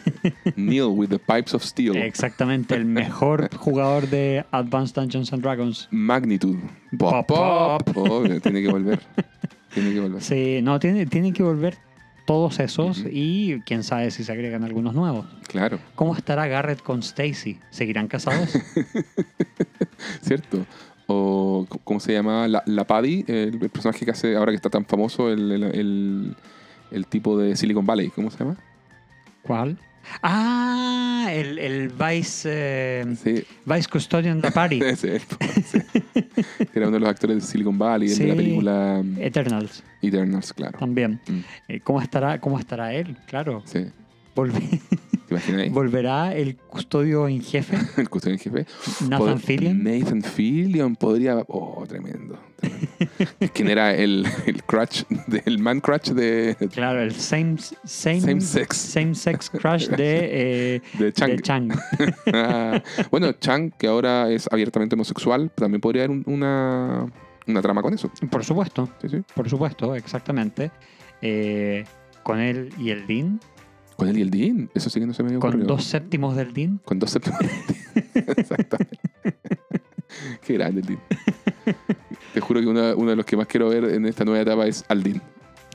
[0.56, 1.96] Neil with the pipes of steel.
[1.96, 5.88] Exactamente, el mejor jugador de Advanced Dungeons and Dragons.
[5.90, 6.58] Magnitude.
[6.98, 7.96] Pop, Pop, pop.
[7.96, 9.00] Obvio, tiene que volver.
[9.74, 10.22] Tiene que volver.
[10.22, 11.76] Sí, no, tiene, tienen que volver
[12.26, 15.26] todos esos y quién sabe si se agregan algunos nuevos.
[15.46, 17.60] Claro, ¿Cómo estará Garrett con Stacy?
[17.70, 18.50] ¿Seguirán casados?
[20.22, 20.66] ¿cierto?
[21.06, 22.48] O, ¿cómo se llama?
[22.48, 25.62] La, la Paddy, el, el personaje que hace, ahora que está tan famoso, el, el,
[25.64, 26.36] el-
[26.90, 28.56] el tipo de Silicon Valley, ¿cómo se llama?
[29.42, 29.78] ¿Cuál?
[30.22, 34.80] Ah, el, el Vice, eh, Sí, Vice Custodian de Party.
[34.84, 35.80] ese, sí.
[36.74, 40.78] Era uno de los actores de Silicon Valley, de la película um, Eternals Eternals, claro.
[40.78, 41.20] también.
[41.26, 43.16] Mm, Eh, ¿Cómo estará, ¿Cómo estará él?
[43.26, 43.62] Claro.
[43.66, 43.86] sí.
[44.34, 44.80] Volví.
[45.26, 45.72] ¿Te imagináis?
[45.72, 48.66] ¿Volverá el custodio en jefe, El custodio en jefe.
[49.08, 49.82] Nathan Fillion?
[49.82, 51.36] Nathan Fillion podría.
[51.48, 52.38] Oh, tremendo.
[52.60, 53.52] tremendo.
[53.52, 58.40] ¿Quién era el, el crutch, de- el man crutch de, Claro, el same, same, Same
[58.40, 58.76] sex.
[58.76, 59.96] same sex crush de,
[60.76, 61.30] eh, de Chang?
[61.32, 61.72] de Chang.
[62.32, 67.06] Ah, bueno, Chang, que ahora es abiertamente homosexual, también podría haber un- una,
[67.46, 68.10] una trama con eso.
[68.30, 69.22] Por supuesto, Sí, sí.
[69.34, 70.70] por supuesto, exactamente.
[71.20, 71.84] Eh,
[72.22, 73.40] con él y el Dean,
[73.96, 74.70] Con él y el Dean.
[74.74, 75.68] Eso sí que no se me había con ocurrido.
[75.68, 76.80] dos séptimos del Dean.
[76.84, 77.38] Con dos séptimos.
[78.14, 78.98] Exactamente.
[80.46, 81.00] Qué grande el Dean.
[82.34, 84.66] Te juro que uno, uno de los que más quiero ver en esta nueva etapa
[84.66, 85.22] es al Dean.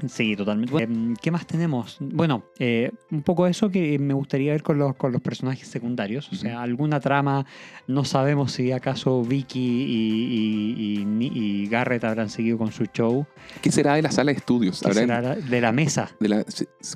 [0.07, 0.71] Sí, totalmente.
[0.71, 1.97] Bueno, eh, ¿Qué más tenemos?
[1.99, 6.31] Bueno, eh, un poco eso que me gustaría ver con los, con los personajes secundarios.
[6.31, 7.45] O sea, alguna trama,
[7.87, 13.25] no sabemos si acaso Vicky y, y- y y Garrett habrán seguido con su show.
[13.61, 14.79] ¿Qué será de la sala de estudios?
[14.81, 16.09] ¿Qué ¿Habrá- será de la mesa?
[16.19, 16.45] de la,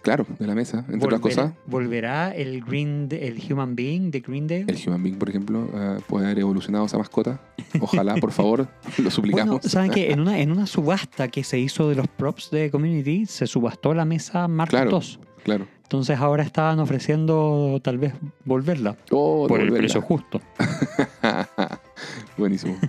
[0.01, 1.53] claro, de la mesa, entre otras ¿Volverá, cosas.
[1.67, 4.65] ¿Volverá el Green, el Human Being de Greendale?
[4.67, 7.39] El Human Being, por ejemplo, eh, puede haber evolucionado esa mascota.
[7.79, 9.61] Ojalá, por favor, lo Bueno, suplicamos.
[9.63, 10.11] ¿saben qué?
[10.11, 12.94] En una, en una subasta que se hizo de los props de Community,
[13.25, 14.99] se subastó la mesa Mark Claro.
[15.01, 15.19] II.
[15.43, 15.67] Claro.
[15.83, 18.95] Entonces ahora estaban ofreciendo tal vez volverla.
[19.11, 19.77] Oh, por el devolverla.
[19.77, 20.41] precio justo.
[22.37, 22.77] Buenísimo.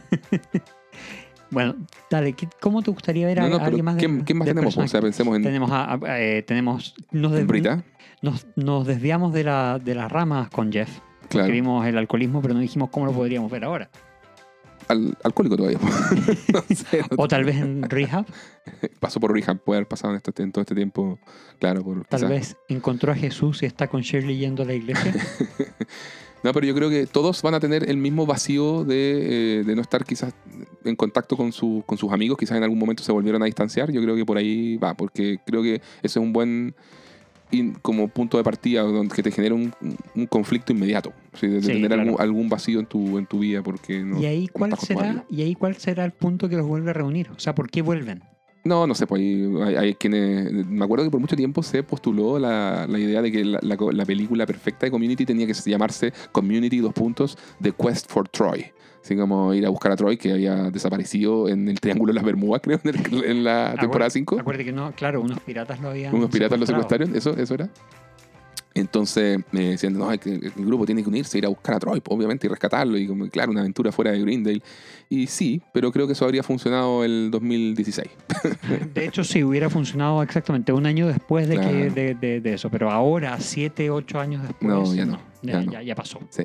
[1.48, 1.76] Bueno,
[2.10, 4.22] dale, ¿qué- ¿cómo te gustaría ver a, No, no, a pero alguien más de- ¿quién,
[4.22, 4.76] quién más tenemos?
[4.76, 7.46] O sea, pensemos en, Tenemos, a, a- eh, tenemos nos, des-
[8.20, 10.90] nos, nos desviamos de, la, de las ramas con Jeff.
[11.28, 11.52] Claro.
[11.52, 13.88] Vimos el alcoholismo, pero no dijimos cómo lo podríamos ver ahora.
[14.88, 15.78] Al, alcohólico todavía.
[16.52, 18.24] no sé, no O tal vez en Rehab,
[19.00, 21.18] Pasó por rehab, puede haber pasado en, este- en todo este tiempo.
[21.58, 24.74] Claro, por tal quizás- vez encontró a Jesús y está con Shirley yendo a la
[24.74, 25.14] iglesia.
[26.42, 29.74] No, pero yo creo que todos van a tener el mismo vacío de, eh, de
[29.74, 30.32] no estar quizás
[30.84, 32.38] en contacto con, su- con sus amigos.
[32.38, 33.90] Quizás en algún momento se volvieron a distanciar.
[33.90, 36.74] Yo creo que por ahí va, porque creo que ese es un buen
[37.50, 39.72] in- como punto de partida donde que te genera un,
[40.14, 41.12] un conflicto inmediato.
[41.34, 41.46] ¿sí?
[41.46, 42.02] De, de Sí, tener claro.
[42.02, 43.62] algún, algún vacío en tu, en tu vida.
[43.62, 45.24] porque no, ¿Y ahí no cuál a será?
[45.30, 47.30] ¿Y ahí cuál será el punto que los vuelve a reunir?
[47.30, 48.22] O sea, ¿por qué vuelven?
[48.64, 50.52] No, no sé, pues hay, hay- quienes...
[50.52, 53.76] Me acuerdo que por mucho tiempo se postuló la, la idea de que la, la
[53.92, 58.66] la película perfecta de Community tenía que llamarse Community, dos puntos, The Quest for Troy.
[59.06, 62.24] Así como ir a buscar a Troy, que había desaparecido en el Triángulo de las
[62.24, 64.40] Bermudas, creo, en, el- en la temporada 5.
[64.40, 66.12] Acuérdate que no, claro, unos piratas lo habían.
[66.12, 67.68] Unos piratas lo secuestraron, eso, eso era.
[68.74, 72.02] Entonces me decían, no, que el grupo tiene que unirse, ir a buscar a Troy,
[72.08, 72.98] obviamente, y rescatarlo.
[72.98, 74.60] Y como, claro, una aventura fuera de Greendale.
[75.08, 78.08] Y sí, pero creo que eso habría funcionado el 2016.
[78.94, 82.68] De hecho, sí, hubiera funcionado exactamente un año después de, que, de, de- de eso.
[82.70, 84.68] Pero ahora, siete, ocho años después.
[84.68, 85.72] No, ya no, Ya, ya no.
[85.72, 86.18] ya- ya pasó.
[86.28, 86.42] Sí.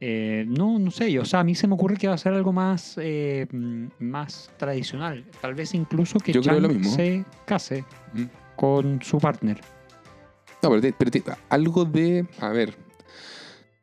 [0.00, 1.10] Eh, no, no sé.
[1.12, 3.46] yo- O sea, a mí se me ocurre que va a ser algo más, eh,
[3.50, 5.24] mm, más tradicional.
[5.40, 6.94] Tal vez incluso que Yo creo Chang lo mismo.
[6.94, 8.24] se case Mm.
[8.56, 9.60] con su partner.
[10.62, 12.26] No, pero, te- pero te- algo de.
[12.40, 12.74] A ver.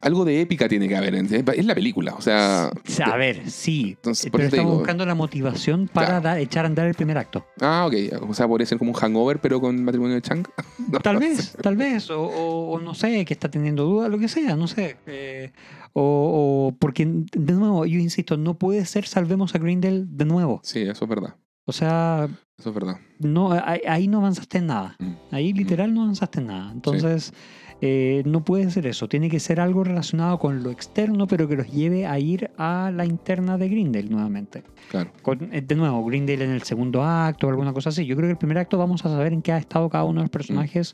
[0.02, 1.16] Algo de épica tiene que haber.
[1.16, 2.16] en- Es la película.
[2.16, 2.72] O sea.
[3.06, 3.92] A ver, sí.
[3.98, 6.22] Entonces, eh, pero estamos digo- buscando la motivación para Claro.
[6.24, 7.46] dar- echar a andar el primer acto.
[7.62, 7.94] Ah, ok.
[8.30, 10.46] O sea, podría ser como un hangover, pero con matrimonio de Chang.
[10.92, 11.58] No, Tal no vez, sé.
[11.60, 14.68] tal vez, o, o- o no sé, que está teniendo dudas, lo que sea, no
[14.68, 14.98] sé.
[15.06, 15.52] eh,
[15.94, 20.60] o, o porque, de nuevo, yo insisto, no puede ser salvemos a Grindel de nuevo.
[20.64, 21.36] Sí, eso es verdad.
[21.66, 22.98] O sea, Eso es verdad.
[23.20, 24.96] no, ahí, ahí no avanzaste en nada.
[25.00, 25.14] Mm.
[25.32, 26.72] Ahí literal no avanzaste en nada.
[26.72, 27.34] Entonces,
[27.82, 29.08] eh, no puede ser eso.
[29.10, 32.92] Tiene que ser algo relacionado con lo externo, pero que los lleve a ir a
[32.94, 34.64] la interna de Grindel nuevamente.
[34.90, 35.12] Claro.
[35.22, 38.06] Con- eh, de nuevo, Grindel en el segundo acto o alguna cosa así.
[38.06, 40.22] Yo creo que el primer acto vamos a saber en qué ha estado cada uno
[40.22, 40.94] de los personajes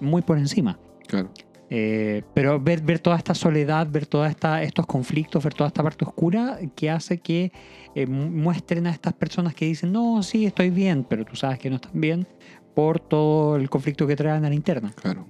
[0.00, 0.78] muy por encima.
[1.06, 1.30] Claro.
[1.70, 4.28] Eh, pero ver, ver toda esta soledad, ver todos
[4.60, 7.52] estos conflictos, ver toda esta parte oscura que hace que
[7.94, 11.58] eh, mu- muestren a estas personas que dicen, no, sí, estoy bien, pero tú sabes
[11.58, 12.26] que no están bien
[12.74, 14.92] por todo el conflicto que traen a la interna.
[15.00, 15.26] Claro.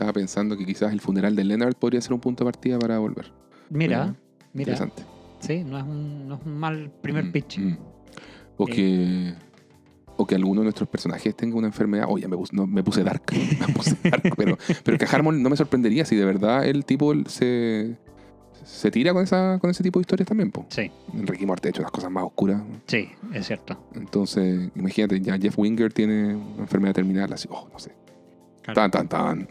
[0.00, 2.98] Estaba pensando que quizás el funeral de Leonard podría ser un punto de partida para
[2.98, 3.30] volver.
[3.68, 4.16] Mira, Mira,
[4.54, 5.02] mira, Interesante.
[5.40, 7.58] sí, no es un, no es un mal primer Mm, pitch.
[7.58, 7.76] mm.
[8.56, 8.72] O Eh.
[8.72, 9.34] que.
[10.16, 12.06] O que alguno de nuestros personajes tenga una enfermedad.
[12.08, 13.24] Oye, me, puse- no, me puse dark.
[13.60, 14.22] Me puse dark.
[14.38, 17.94] pero, pero que Harmon no me sorprendería si de verdad el tipo se,
[18.64, 20.50] se tira con, esa, con ese tipo de historias también.
[20.50, 20.64] Po.
[20.70, 22.62] Sí, Ricky Morty ha hecho las cosas más oscuras.
[22.86, 23.78] sí, es cierto.
[23.94, 27.30] Entonces, imagínate, ya Jeff Winger tiene una enfermedad terminal.
[27.34, 27.92] Así, oh, no sé.
[28.62, 28.74] Claro.
[28.74, 29.48] Tan, tan, tan.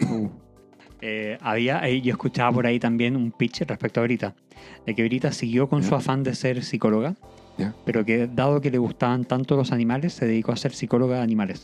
[1.02, 4.36] Eh, había, eh, yo escuchaba por ahí también un pitch respecto a Brita,
[4.86, 7.16] de que Brita siguió con su afán de ser psicóloga,
[7.58, 7.74] Ya.
[7.86, 11.22] pero que dado que le gustaban tanto los animales, se dedicó a ser psicóloga de
[11.24, 11.64] animales.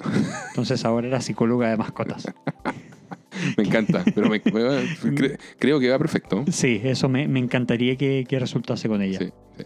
[0.50, 2.26] Entonces ahora era psicóloga de mascotas.
[3.58, 4.04] Me encanta.
[4.16, 6.46] Pero me- me- cre- creo que va perfecto.
[6.50, 9.20] Sí, eso me, me encantaría que, que resultase con ella.
[9.20, 9.66] Sí, sí.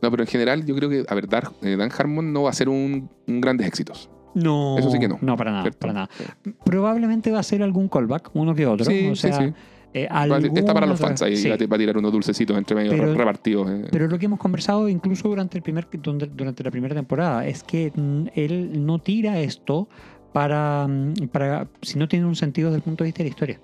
[0.00, 1.28] No, pero en general yo creo que, a ver,
[1.62, 4.08] eh, Dan Harmon no va a ser un, un grandes éxitos.
[4.34, 5.18] No, Eso sí que no.
[5.20, 5.78] No, para nada, ¿cierto?
[5.80, 6.08] para nada.
[6.42, 6.54] Sí.
[6.64, 8.84] Probablemente va a ser algún callback, uno que otro.
[8.84, 9.52] Sí, o sí, sea, sí.
[9.94, 11.48] eh, Va- Está para los fans ahí, sí.
[11.48, 13.70] va a- tirar unos dulcecitos entre medio Pero- repartidos.
[13.70, 13.84] eh.
[13.90, 17.92] Pero lo que hemos conversado incluso durante, el primer, durante la primera temporada es que
[17.94, 19.88] mm, él no tira esto
[20.32, 23.30] para, mm, para si no tiene un sentido desde el punto de vista de la
[23.30, 23.60] historia.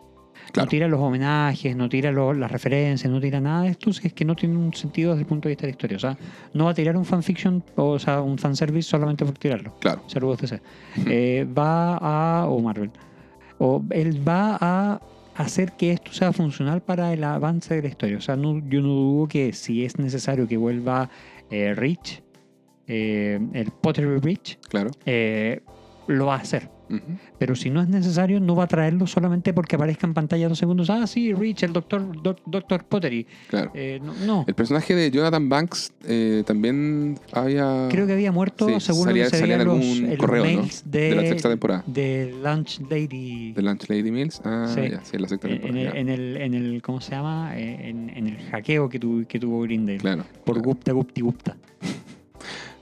[0.53, 0.67] Claro.
[0.67, 4.07] No tira los homenajes, no tira lo- las referencias, no tira nada de esto, si
[4.09, 5.97] es que no tiene un sentido desde el punto de vista de la historia.
[5.97, 6.19] O sea,
[6.55, 9.75] no va a tirar un fanfiction, o sea, un fanservice solamente por tirarlo.
[9.81, 10.03] Claro.
[10.09, 10.61] Saludos DC.
[11.07, 11.97] Eh, va
[12.43, 12.47] a.
[12.49, 12.91] o Marvel.
[13.59, 15.01] O él va a
[15.37, 18.17] hacer que esto sea funcional para el avance de la historia.
[18.19, 21.09] O sea, no- yo no dudo que si es necesario que vuelva
[21.51, 22.23] eh, Rich,
[22.87, 24.91] eh, el Pottery Rich, Claro.
[25.07, 25.61] eh,
[26.09, 26.69] lo va a hacer.
[26.91, 27.03] Ujú.
[27.39, 30.59] Pero si no es necesario, no va a traerlo solamente porque aparezca en pantalla dos
[30.59, 30.91] segundos.
[30.91, 33.27] Ah, sí, Rich, el doctor, doc- doctor Pottery.
[33.49, 33.71] Claro.
[33.75, 34.45] Eh, no, no.
[34.49, 37.87] El personaje de Jonathan Banks eh, también había.
[37.91, 40.19] Creo que había muerto Sí, según salía- lo que se veían en algún en los
[40.19, 40.51] correo, ¿no?
[40.63, 41.85] mails de, de la sexta temporada.
[41.87, 43.53] de Lunch Lady.
[43.53, 44.41] De Lunch Lady Mills.
[44.45, 44.81] Ah, Sí.
[44.91, 45.81] ya, sí, en la sexta En, temporada.
[45.81, 46.01] el, ya.
[46.01, 47.53] en, el, en el- ¿cómo se llama?
[47.57, 49.99] Eh, En, en el hackeo que, tu- que tuvo Grindel.
[49.99, 50.25] Claro.
[50.45, 50.69] Por claro.
[50.69, 51.57] Gupta, Gupti, Gupta.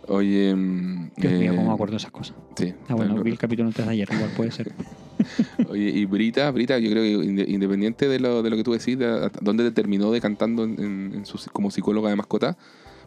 [0.09, 0.55] Oye.
[0.55, 2.37] mm, Dios mío, eh, cómo me acuerdo de esas cosas.
[2.57, 2.75] Sí.
[2.89, 4.73] Ah, bueno, vi el capítulo antes de ayer, igual puede ser.
[5.69, 8.73] Oye, y Brita, Brita, yo creo que inde- independiente de lo, de lo que tú
[8.73, 12.57] decís, de a- dónde terminó decantando en, en- en su- como psicóloga de mascota,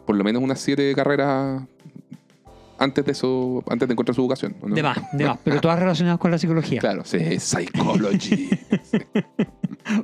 [0.06, 1.62] por lo menos unas siete carreras
[2.78, 4.56] antes de eso, antes de encontrar su vocación.
[4.60, 4.74] ¿o no?
[4.74, 6.80] De más, de más, pero todas relacionadas con la psicología.
[6.80, 8.48] Claro, sí, psychology.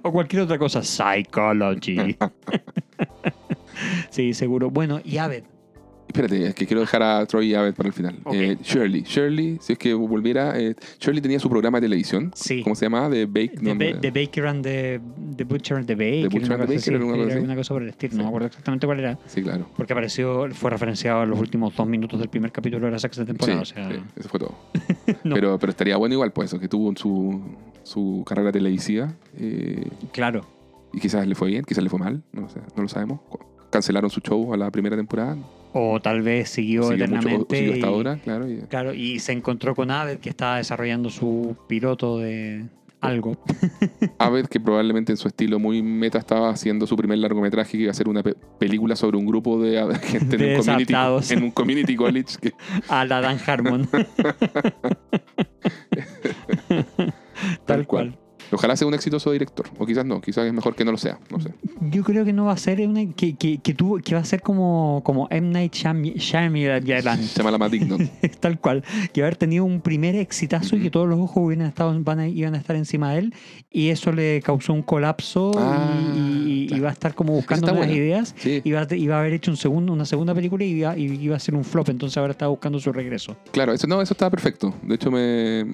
[0.03, 0.83] O cualquier otra cosa.
[0.83, 2.17] Psychology.
[4.11, 4.71] sí, seguro.
[4.71, 5.45] Bueno, y Aved.
[6.21, 8.17] Espérate, es que quiero dejar a Troy Abbott para el final.
[8.25, 8.35] Ok.
[8.35, 12.33] Eh, Shirley, Shirley, si es que volviera, eh, Shirley tenía su programa de televisión.
[12.35, 12.63] Sí.
[12.63, 13.09] ¿Cómo se llamaba?
[13.09, 13.53] De Bake.
[13.57, 15.01] The, no, Ba- The Baker and the,
[15.37, 16.29] the Butcher and the Baker.
[16.29, 18.11] Butcher una and the cosa Baker, una cosa una cosa por el estilo.
[18.13, 18.17] Sí.
[18.19, 19.19] No me acuerdo exactamente cuál era.
[19.27, 19.69] Sí, claro.
[19.77, 23.23] Porque apareció, fue referenciado en los últimos dos minutos del primer capítulo de la sexta
[23.23, 23.61] Sí, temporada.
[23.61, 24.55] o sea, sí, eso fue todo.
[25.25, 25.35] No.
[25.35, 27.41] pero, pero estaría bueno igual, pues, que tuvo su,
[27.83, 29.13] su carrera televisiva.
[29.39, 30.45] eh, claro.
[30.93, 33.21] y quizás le fue bien, quizás le fue mal, no lo, sé, no lo sabemos.
[33.71, 35.37] Cancelaron su show a la primera temporada.
[35.81, 37.57] O tal vez siguió, Siguió, mucho, eternamente.
[37.57, 38.51] siguió hasta y- ahora, claro.
[38.51, 42.65] y- Claro, y se encontró con Aved que estaba desarrollando su piloto de
[43.01, 43.37] algo.
[44.19, 47.93] Abbott, que probablemente en su estilo muy meta estaba haciendo su primer largometraje, que iba
[47.93, 51.31] a ser una pe- película sobre un grupo de gente en, un community, desadaptados.
[51.31, 52.37] en un community college.
[52.41, 52.53] que-
[52.89, 53.89] A la Dan Harmon.
[57.67, 58.19] Tal cual.
[58.51, 61.19] Ojalá sea un exitoso director, o quizás no, quizás es mejor que no lo sea,
[61.31, 61.53] no sé.
[61.91, 64.25] Yo creo que no va a ser una, que, que, que, tuvo- que va a
[64.25, 65.51] ser como, como M.
[65.51, 67.23] Night Shyam- Shyamalan.
[67.23, 67.97] Se llama La más digno.
[68.41, 68.83] Tal cual.
[69.13, 72.29] Que haber tenido un primer exitazo y que todos los ojos hubieran estado, van a-
[72.29, 73.35] iban a estar encima de él
[73.71, 76.19] y eso le causó un colapso y- Ah, y,
[76.63, 76.79] y claro.
[76.81, 78.03] iba a estar como buscando está nuevas buena.
[78.03, 78.35] ideas.
[78.39, 81.05] Sí, Iba a, iba a haber hecho un segundo, una segunda película y iba, y
[81.23, 83.37] iba a ser un flop, entonces ahora estaba buscando su regreso.
[83.53, 84.73] claro, eso, no, eso estaba perfecto.
[84.83, 85.65] De hecho, me,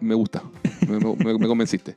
[0.00, 0.42] me gusta.
[0.88, 1.94] Me, convenciste.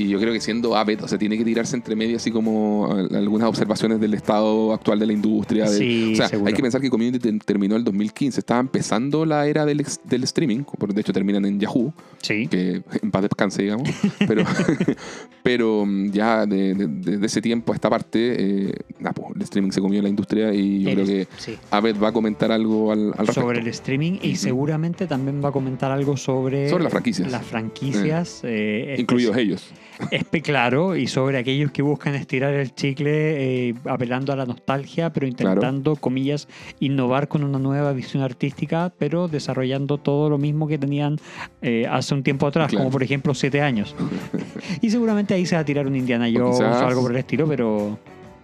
[0.00, 2.90] Y yo creo que siendo Abbott, o sea, tiene que tirarse entre medio así como
[3.12, 5.68] algunas observaciones del estado actual de la industria.
[5.68, 6.48] de- Sí, o sea, seguro.
[6.48, 8.40] hay que pensar que Community te- terminó el 2015.
[8.40, 10.64] Estaba empezando la era del, del streaming.
[10.64, 12.46] por- De hecho, terminan en Yahoo, Sí.
[12.46, 13.88] que en paz descanse, digamos.
[14.26, 14.44] Pero,
[15.42, 19.70] pero mm, ya de, de- ese tiempo a esta parte, eh, nah, pues, el streaming
[19.70, 21.56] se comió la industria y yo El- creo que sí.
[21.72, 23.40] Va a comentar algo al, al respecto.
[23.40, 27.30] sobre el streaming y seguramente también va a comentar algo sobre, Sobre las franquicias.
[27.30, 28.40] Las franquicias.
[28.44, 29.66] eh, Incluidos ellos.
[30.10, 35.12] Espe- claro, y sobre aquellos que buscan estirar el chicle eh, apelando a la nostalgia,
[35.12, 36.48] pero intentando, comillas,
[36.80, 41.18] innovar con una nueva visión artística, pero desarrollando todo lo mismo que tenían
[41.62, 42.84] eh, hace un tiempo atrás, Claro.
[42.84, 43.94] como por ejemplo siete años.
[44.80, 47.18] y seguramente ahí se va a tirar un Indiana Jones quizás- o algo por el
[47.18, 47.98] estilo, pero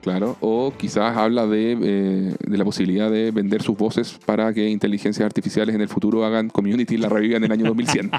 [0.06, 4.68] Claro, o quizás habla de, eh, de la posibilidad de vender sus voces para que
[4.68, 8.12] inteligencias artificiales en el futuro hagan community y la revivan en el año 2100.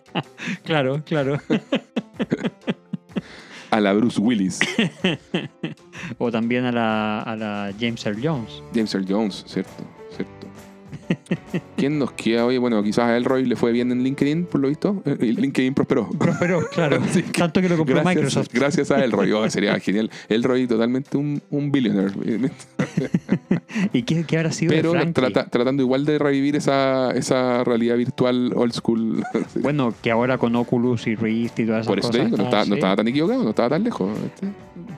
[0.62, 1.40] claro, claro.
[3.70, 4.60] a la Bruce Willis,
[6.18, 8.62] o también a la, a la James Earl Jones.
[8.74, 10.01] James Earl Jones, ¿cierto?
[11.76, 12.44] ¿Quién nos queda?
[12.46, 15.02] Oye, bueno, quizás a Elroy le fue bien en LinkedIn, por lo visto.
[15.04, 16.08] Eh, y LinkedIn prosperó.
[16.10, 16.98] Prosperó, claro.
[17.12, 18.48] Que- Tanto que lo compró Gracias, Microsoft.
[18.52, 19.32] gracias a Elroy.
[19.32, 20.10] Oh, sería genial.
[20.28, 22.12] Elroy totalmente un, un billionaire.
[23.92, 27.96] ¿Y qué, qué habrá sido Pero de trata- tratando igual de revivir esa, esa realidad
[27.96, 29.24] virtual old school.
[29.56, 32.24] Bueno, que ahora con Oculus y Rift y todas esas Por eso cosas.
[32.26, 32.74] digo, no, estaba, no sí.
[32.74, 34.10] estaba tan equivocado, no estaba tan lejos.
[34.22, 34.48] ¿viste?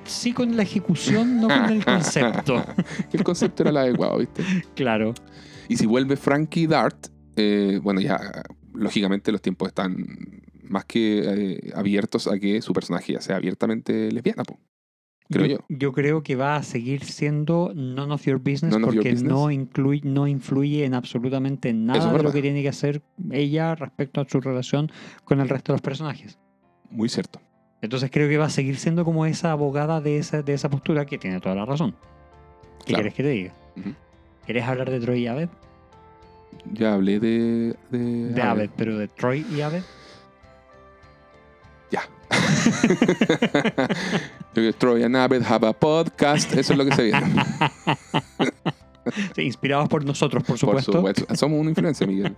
[0.04, 2.64] Sí, con la ejecución, no con el concepto.
[3.12, 4.42] El concepto era el adecuado, ¿viste?
[4.74, 5.14] claro.
[5.68, 8.20] Y si vuelve Frankie Dart, eh, bueno, ya
[8.72, 9.96] lógicamente los tiempos están
[10.62, 14.42] más que eh, abiertos a que su personaje ya sea abiertamente lesbiana.
[14.44, 14.58] po.
[15.30, 15.58] creo yo.
[15.68, 19.30] Yo creo que va a seguir siendo none of your business None your porque business.
[19.32, 23.74] no, incluye, no influye en absolutamente nada es de lo que tiene que hacer ella
[23.74, 24.90] respecto a su relación
[25.24, 26.38] con el resto de los personajes.
[26.90, 27.40] Muy cierto.
[27.82, 31.04] Entonces creo que va a seguir siendo como esa abogada de esa, de esa postura
[31.06, 31.92] que tiene toda la razón.
[32.86, 33.02] ¿Qué Claro.
[33.02, 33.52] quieres que te diga?
[33.76, 33.94] Ujú.
[34.46, 35.48] ¿Quieres hablar de Troy y Abed?
[36.72, 37.74] Ya hablé de.
[37.90, 38.50] De, De Abed.
[38.64, 39.82] Abed, pero de Troy y Abed.
[41.90, 42.02] Ya.
[44.54, 46.52] Yo que Troy and Abed have a podcast.
[46.54, 47.26] Eso es lo que se viene.
[49.34, 50.92] Sí, inspirados por nosotros, por Por supuesto.
[50.92, 51.36] supuesto.
[51.36, 52.34] Somos una influencia, Miguel.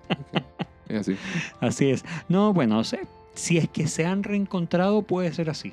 [0.88, 1.16] Es así.
[1.60, 2.04] Así es.
[2.28, 3.00] No, bueno, sé,
[3.34, 5.72] si es que se han reencontrado, puede ser así.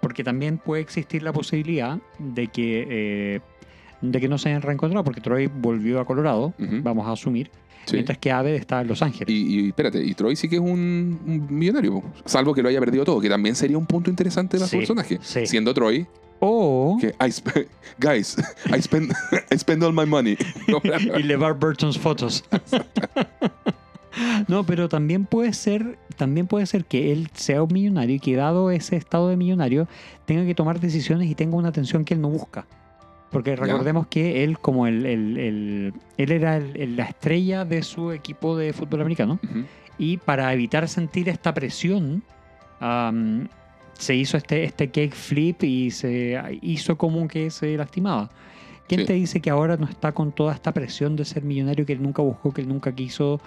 [0.00, 3.40] Porque también puede existir la posibilidad de que, eh,
[4.00, 7.50] de que no se hayan reencontrado, porque Troy volvió a Colorado, vamos a asumir,
[7.86, 7.94] Sí.
[7.94, 9.28] mientras que Abed está en Los Ángeles.
[9.32, 12.80] Y, y espérate, y Troy sí que es un, un millonario, salvo que lo haya
[12.80, 15.18] perdido todo, que también sería un punto interesante para Sí, su personaje.
[15.22, 15.46] sí.
[15.46, 16.04] Siendo Troy,
[16.40, 17.68] O que I sp-
[17.98, 18.36] guys,
[18.76, 19.12] I spend,
[19.52, 20.36] I spend all my money.
[21.18, 22.44] y LeVar Burton's fotos.
[24.48, 28.34] No, pero también puede ser, también puede ser que él sea un millonario y que
[28.34, 29.88] dado ese estado de millonario
[30.24, 32.66] tenga que tomar decisiones y tenga una atención que él no busca.
[33.30, 38.12] Porque recordemos que él, como el, el- el- él era el- la estrella de su
[38.12, 39.38] equipo de fútbol americano,
[39.98, 42.22] y para evitar sentir esta presión,
[42.80, 43.48] am,
[43.94, 48.30] se hizo este, este cake flip y se hizo como que se lastimaba.
[48.88, 49.06] ¿Quién Sí.
[49.06, 52.02] te dice que ahora no está con toda esta presión de ser millonario que él
[52.02, 53.40] nunca buscó, que él nunca quiso?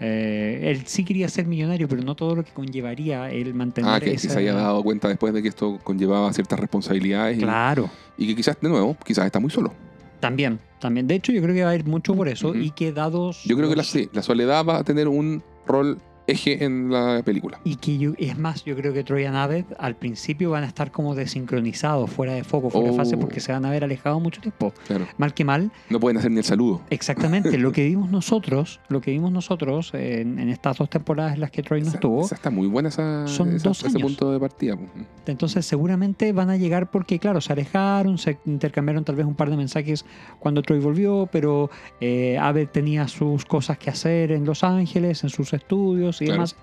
[0.00, 3.98] Eh, él sí quería ser millonario, pero no todo lo que conllevaría el mantener Ah,
[3.98, 7.88] que, que esa- se haya dado cuenta después de que esto conllevaba ciertas responsabilidades Claro,
[8.18, 9.72] y, que quizás, de nuevo, quizás está muy solo.
[10.20, 11.06] también, también.
[11.06, 13.42] De hecho, yo creo que va a ir mucho por eso y que dados...
[13.44, 17.22] Yo creo que la, sí, la soledad va a tener un rol eje en la
[17.24, 17.60] película.
[17.64, 20.66] Y que yo, es más, yo creo que Troy y Abed al principio van a
[20.66, 22.96] estar como desincronizados, fuera de foco, fuera de Oh.
[22.96, 24.72] fase, porque se van a ver alejados mucho tiempo.
[24.86, 25.06] Claro.
[25.18, 26.80] Mal que mal, No pueden hacer ni el saludo.
[26.90, 31.40] exactamente lo que vimos nosotros, lo que vimos nosotros en, en estas dos temporadas en
[31.40, 32.24] las que Troy no Esa, estuvo.
[32.24, 34.02] esa está muy buena esa, Son esa- dos ese años.
[34.02, 34.76] punto de partida.
[34.76, 34.82] po.
[35.26, 39.50] Entonces seguramente van a llegar porque, claro, se alejaron, se intercambiaron tal vez un par
[39.50, 40.04] de mensajes
[40.38, 41.70] cuando Troy volvió, pero
[42.00, 46.42] eh, Abed tenía sus cosas que hacer en Los Ángeles, en sus estudios y Claro.
[46.42, 46.56] demás.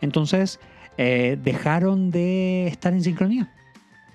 [0.00, 0.60] Entonces
[0.98, 3.50] eh, dejaron de estar en sincronía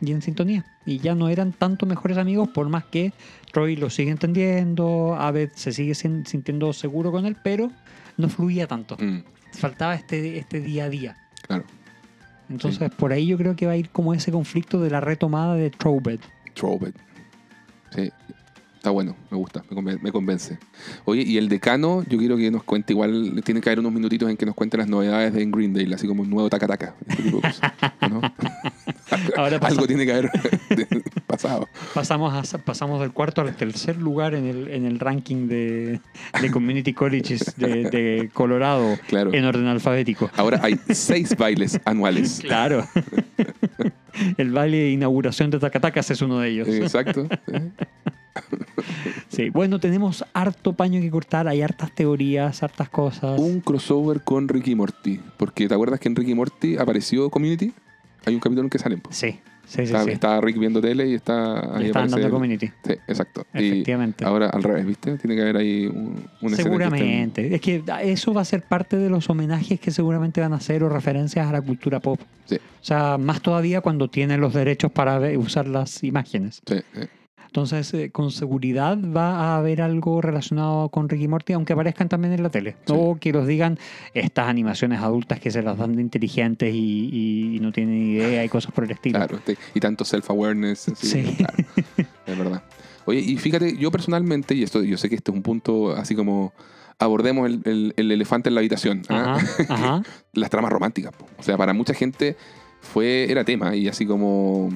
[0.02, 0.66] y en sintonía.
[0.86, 3.12] Y ya no eran tanto mejores amigos, por más que
[3.52, 7.72] Troy lo sigue entendiendo, Abed se sigue sin- sintiendo seguro con él, pero
[8.18, 8.98] no fluía tanto.
[9.00, 9.24] Mm,
[9.54, 11.18] Faltaba este, este día a día.
[11.48, 11.64] claro.
[12.48, 15.56] Entonces, por ahí yo creo que va a ir como ese conflicto de la retomada
[15.56, 16.20] de Trowbed.
[16.54, 16.94] Throwback.
[17.96, 18.12] Sí.
[18.86, 20.60] Está bueno, me gusta, me conven- me convence.
[21.06, 24.30] Oye, y el decano, yo quiero que nos cuente igual, tiene que haber unos minutitos
[24.30, 27.32] en que nos cuente las novedades de Greendale, así como un nuevo taca taca, este
[28.08, 28.22] ¿no?
[29.38, 30.30] Ahora Algo tiene que haber
[31.26, 31.68] pasado.
[31.96, 36.00] pasamos, a- pasamos del cuarto al tercer lugar en el, en el ranking de,
[36.40, 39.34] de Community Colleges de, de Colorado Claro.
[39.34, 40.30] en orden alfabético.
[40.38, 42.42] Ahora hay seis bailes anuales.
[42.44, 42.86] Claro.
[44.38, 46.68] El baile de inauguración de Tacatacas es uno de ellos.
[46.68, 47.28] Exacto.
[49.30, 49.50] Sí.
[49.50, 53.40] Bueno, tenemos harto paño que cortar, hay hartas teorías, hartas cosas.
[53.40, 55.20] Un crossover con Ricky Morty.
[55.38, 57.74] Porque ¿te acuerdas que en Ricky Morty apareció Community?
[58.26, 59.02] Hay un capítulo en que salen.
[59.10, 59.82] Sí, sí, sí.
[59.84, 60.12] está, sí.
[60.12, 62.30] está Rick viendo tele y está ahí están aparece dando él.
[62.32, 62.68] Community.
[62.86, 63.46] Sí, exacto.
[63.54, 64.26] Y Efectivamente.
[64.26, 65.18] ahora al revés, ¿viste?
[65.18, 67.56] Tiene que haber ahí un, una escena que estén- Seguramente.
[67.56, 70.84] Es que eso va a ser parte de los homenajes que seguramente van a hacer
[70.84, 72.20] o referencias a la cultura pop.
[72.46, 72.56] Sí.
[72.56, 76.62] O sea, más todavía cuando tienen los derechos para usar las imágenes.
[76.66, 77.02] Sí, sí.
[77.56, 82.34] Entonces, eh, con seguridad va a haber algo relacionado con Ricky Morty, aunque aparezcan también
[82.34, 82.76] en la tele.
[82.86, 82.94] Sí.
[82.94, 83.80] O que los digan
[84.14, 86.78] estas animaciones adultas que se las dan de inteligentes y,
[87.14, 89.20] y- y no tienen idea y cosas por el estilo.
[89.20, 90.92] Claro, este- y tanto self-awareness.
[90.98, 91.24] Sí.
[91.38, 91.54] claro,
[92.26, 92.62] es verdad.
[93.06, 96.14] Oye, y fíjate, yo personalmente, y esto yo sé que este es un punto así
[96.14, 96.52] como
[97.00, 99.38] abordemos el, el- el elefante en la habitación, ¿ah?
[99.70, 100.02] Ajá.
[100.34, 101.14] las tramas románticas.
[101.16, 101.26] po.
[101.40, 102.36] O sea, para mucha gente
[102.86, 104.70] fue era tema y así como,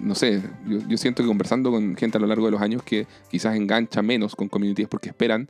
[0.00, 2.82] no sé, yo, yo siento que conversando con gente a lo largo de los años
[2.82, 5.48] que quizás engancha menos con Community es porque esperan,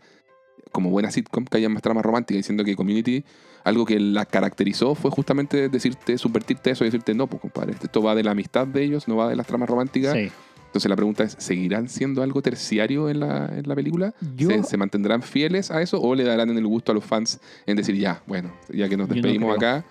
[0.73, 3.25] como buena sitcom, que haya más tramas románticas, diciendo que Community,
[3.64, 8.03] algo que la caracterizó fue justamente decirte, subvertirte eso y decirte, no, pues compadre, esto
[8.03, 10.12] va de la amistad de ellos, no va de las tramas románticas.
[10.14, 10.31] Sí.
[10.67, 14.12] Entonces la pregunta es, ¿seguirán siendo algo terciario en la, en la película?
[14.37, 17.05] Yo- ¿Se, se mantendrán fieles a eso o le darán en el gusto a los
[17.05, 19.85] fans en decir, ya, bueno, ya que nos no despedimos acá,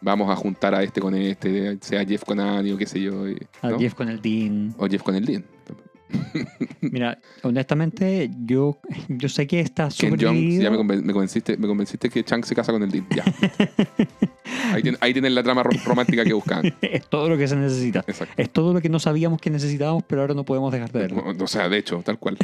[0.00, 3.24] vamos a juntar a este con este, sea Jeff con Annie o qué sé yo.
[3.62, 3.78] A.
[3.78, 4.74] Jeff con el Dean.
[4.78, 5.44] O Jeff con el Dean.
[6.80, 12.10] Mira, honestamente, yo, yo sé que está súper ya me, conven- me convenciste, me convenciste
[12.10, 13.06] que Chang se casa con el Dean.
[13.14, 13.22] Ya.
[14.74, 16.74] ahí, ahí tienen la trama ro- romántica que buscaban.
[16.80, 18.00] Es todo lo que se necesita.
[18.08, 18.34] Exacto.
[18.36, 21.24] Es todo lo que no sabíamos que necesitábamos, pero ahora no podemos dejar de verlo.
[21.38, 22.36] O sea, de hecho, tal cual.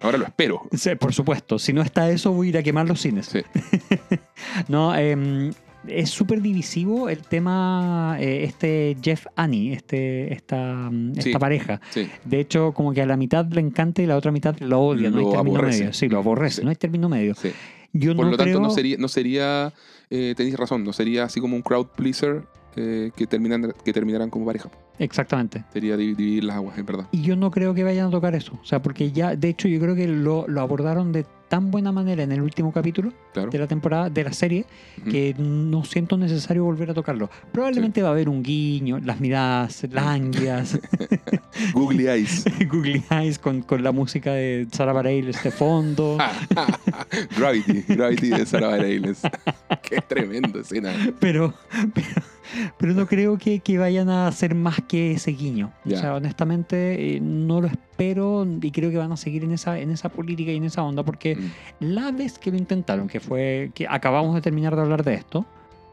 [0.00, 0.62] Ahora lo espero.
[0.72, 1.58] Sí, por supuesto.
[1.58, 3.26] Si no está eso, voy a ir a quemar los cines.
[3.26, 3.40] Sí.
[4.68, 5.52] No, em,
[5.88, 11.32] es súper divisivo el tema, eh, este Jeff Annie, este, esta, mm, esta Sí.
[11.38, 11.80] pareja.
[11.90, 12.08] Sí.
[12.24, 15.10] De hecho, como que a la mitad le encanta y la otra mitad lo odia.
[15.10, 15.78] no hay término aborrece.
[15.80, 15.92] medio.
[15.92, 16.56] Sí, lo aborrece.
[16.56, 16.62] Sí.
[16.64, 17.34] No hay término medio.
[17.92, 18.60] Yo Por no lo tanto, creo...
[18.60, 19.72] no sería, no sería
[20.10, 22.42] eh, tenéis razón, no sería así como un crowd pleaser
[22.76, 24.68] eh, que, terminan, que terminarán como pareja.
[24.98, 25.64] Exactamente.
[25.72, 27.06] Sería divi- dividir las aguas, en verdad.
[27.10, 28.58] Y yo no creo que vayan a tocar eso.
[28.62, 31.92] O sea, porque ya, de hecho, yo creo que lo, lo abordaron de tan buena
[31.92, 33.50] manera en el último capítulo Claro.
[33.50, 34.64] de la temporada, de la serie,
[35.10, 37.30] que no siento necesario volver a tocarlo.
[37.52, 40.78] Probablemente va a haber un guiño, las miradas lánguidas,
[41.74, 42.44] Googly Eyes.
[42.68, 46.18] googly eyes con, con la música de Sara Bareilles de fondo.
[47.38, 47.84] Gravity.
[47.94, 49.20] Gravity de Sarah Bareilles.
[49.82, 50.92] Qué tremenda escena.
[51.20, 51.54] pero,
[51.94, 52.22] pero,
[52.78, 55.72] pero no creo que, que vayan a hacer más que ese guiño.
[55.84, 55.96] Ya.
[55.96, 59.78] O sea, honestamente, eh, no lo espero y creo que van a seguir en esa,
[59.78, 61.50] en esa política y en esa onda, porque Mm.
[61.80, 65.44] la vez que lo intentaron, que fue que acabamos de terminar de hablar de esto,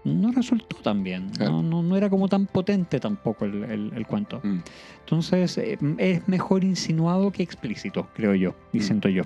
[0.05, 1.29] no resultó tan bien.
[1.29, 1.53] Claro.
[1.53, 4.41] No, no, no era como tan potente tampoco el, el- el cuento.
[4.43, 4.59] Mm.
[5.01, 8.81] Entonces, eh, es mejor insinuado que explícito, creo yo, y Mm.
[8.81, 9.23] siento yo.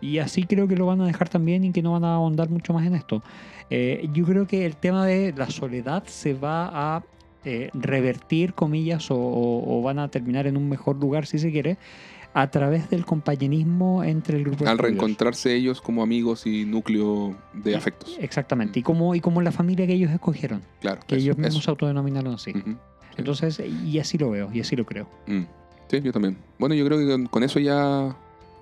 [0.00, 2.50] Y así creo que lo van a dejar también y que no van a ahondar
[2.50, 3.22] mucho más en esto.
[3.70, 7.02] Eh, yo creo que el tema de la soledad se va a
[7.44, 11.50] eh, revertir, comillas, o, o- o van a terminar en un mejor lugar, si se
[11.52, 11.78] quiere,
[12.34, 17.36] a través del compañerismo entre el grupo de Al reencontrarse ellos como amigos y núcleo
[17.54, 18.16] de afectos.
[18.20, 21.00] Exactamente, y como, y como la familia que ellos escogieron, Claro.
[21.06, 21.70] que eso, ellos mismos eso.
[21.70, 22.52] autodenominaron así.
[23.16, 25.08] Entonces, y así lo veo, y así lo creo.
[25.26, 25.42] Mm.
[25.88, 26.36] Sí, yo también.
[26.58, 28.14] Bueno, yo creo que con eso ya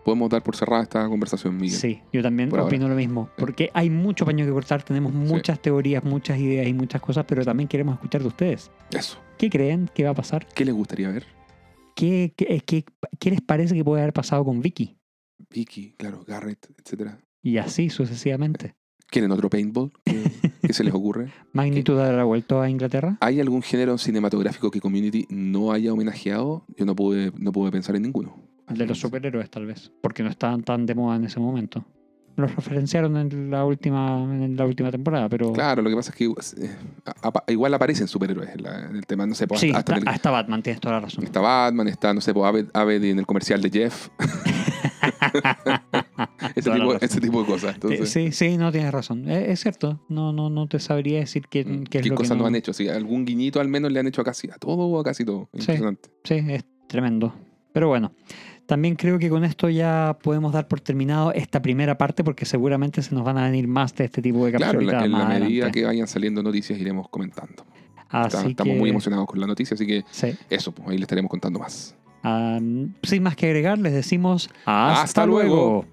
[0.07, 1.77] podemos dar por cerrada esta conversación, Miguel.
[1.77, 2.69] Sí, yo también Por ahora.
[2.69, 3.29] opino lo mismo.
[3.37, 7.45] Porque hay mucho paño que cortar, tenemos muchas teorías, muchas ideas y muchas cosas, pero
[7.45, 8.71] también queremos escuchar de ustedes.
[8.97, 9.19] Eso.
[9.37, 10.47] ¿Qué creen que va a pasar?
[10.55, 11.27] ¿Qué les gustaría ver?
[11.97, 12.85] ¿Qué, qué, qué-
[13.19, 14.97] qué les parece que puede haber pasado con Vicky?
[15.51, 17.19] Vicky, claro, Garrett, etcétera.
[17.43, 18.75] Y así sucesivamente.
[19.09, 19.93] ¿Quieren otro paintball?
[20.05, 20.23] ¿Qué,
[20.63, 21.33] qué se les ocurre?
[21.53, 23.19] ¿Magnitud habrá vuelto a Inglaterra?
[23.21, 26.65] ¿Hay algún género cinematográfico que Community no haya homenajeado?
[26.77, 28.37] Yo no pude, no pude pensar en ninguno.
[28.69, 29.93] El de los superhéroes, tal vez.
[30.01, 31.85] Porque no estaban tan de moda en ese momento.
[32.37, 35.53] Los referenciaron en la última, en la última temporada, pero.
[35.55, 36.77] Claro, lo que pasa es que eh,
[37.49, 39.27] igual aparecen superhéroes en, la- en el tema.
[39.27, 41.25] No sé, pues, sí, hasta, está, hasta Batman, tienes toda la razón.
[41.25, 44.09] está Batman, está, no sé, pues, Abed, Abed en el comercial de Jeff.
[46.55, 47.75] ese, tipo, ese tipo de cosas.
[47.75, 49.29] Entonces, Eh, sí, sí, no tienes razón.
[49.31, 50.01] Eh, Es, cierto.
[50.09, 52.43] No, no, no te sabría decir qué, mm, qué es ¿qué cosas no...
[52.43, 52.73] no han hecho?
[52.73, 55.25] Sí, algún guiñito al menos le han hecho a casi a todo o a casi
[55.25, 55.49] todo.
[55.53, 55.61] Sí.
[55.61, 56.11] Impresionante.
[56.25, 57.35] Sí, es tremendo.
[57.73, 58.13] Pero bueno,
[58.67, 63.01] también creo que con esto ya podemos dar por terminado esta primera parte porque seguramente
[63.03, 65.13] se nos van a venir más de este tipo de Claro, en la, capsulitas en
[65.13, 67.65] la más medida que vayan saliendo noticias iremos comentando.
[68.09, 70.35] Así Está- estamos que, muy emocionados con la noticia, así que sí.
[70.51, 71.95] eso, pues ahí les estaremos contando más.
[72.23, 72.59] Ah,
[73.03, 75.55] sin más que agregar, les decimos hasta, Hasta luego.
[75.55, 75.85] luego.